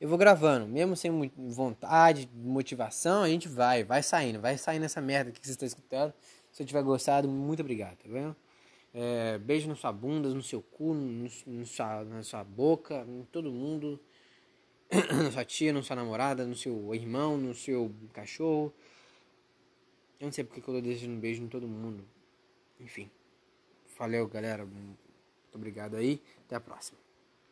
Eu 0.00 0.08
vou 0.08 0.16
gravando, 0.16 0.66
mesmo 0.66 0.96
sem 0.96 1.30
vontade, 1.36 2.26
motivação, 2.34 3.22
a 3.22 3.28
gente 3.28 3.46
vai, 3.46 3.84
vai 3.84 4.02
saindo, 4.02 4.40
vai 4.40 4.56
saindo 4.56 4.86
essa 4.86 4.98
merda 4.98 5.30
que 5.30 5.46
você 5.46 5.52
está 5.52 5.66
escutando. 5.66 6.14
Se 6.50 6.62
eu 6.62 6.66
tiver 6.66 6.82
gostado, 6.82 7.28
muito 7.28 7.60
obrigado, 7.60 7.98
tá 7.98 8.08
vendo? 8.08 8.34
É, 8.92 9.38
beijo 9.38 9.68
na 9.68 9.76
sua 9.76 9.92
bunda, 9.92 10.28
no 10.30 10.42
seu 10.42 10.60
cu, 10.60 10.94
no, 10.94 11.28
no 11.46 11.66
sua, 11.66 12.04
na 12.04 12.22
sua 12.22 12.42
boca, 12.42 13.04
em 13.08 13.24
todo 13.30 13.50
mundo. 13.50 14.00
na 14.90 15.30
sua 15.30 15.44
tia, 15.44 15.72
na 15.72 15.82
sua 15.82 15.96
namorada, 15.96 16.44
no 16.44 16.56
seu 16.56 16.94
irmão, 16.94 17.36
no 17.38 17.54
seu 17.54 17.92
cachorro. 18.12 18.72
Eu 20.18 20.26
não 20.26 20.32
sei 20.32 20.44
porque 20.44 20.60
eu 20.60 20.64
tô 20.64 20.80
desejando 20.80 21.14
um 21.14 21.20
beijo 21.20 21.42
em 21.42 21.48
todo 21.48 21.66
mundo. 21.66 22.04
Enfim. 22.80 23.08
Valeu, 23.98 24.26
galera. 24.26 24.66
Muito 24.66 24.98
obrigado 25.54 25.96
aí. 25.96 26.20
Até 26.46 26.56
a 26.56 26.60
próxima. 26.60 26.98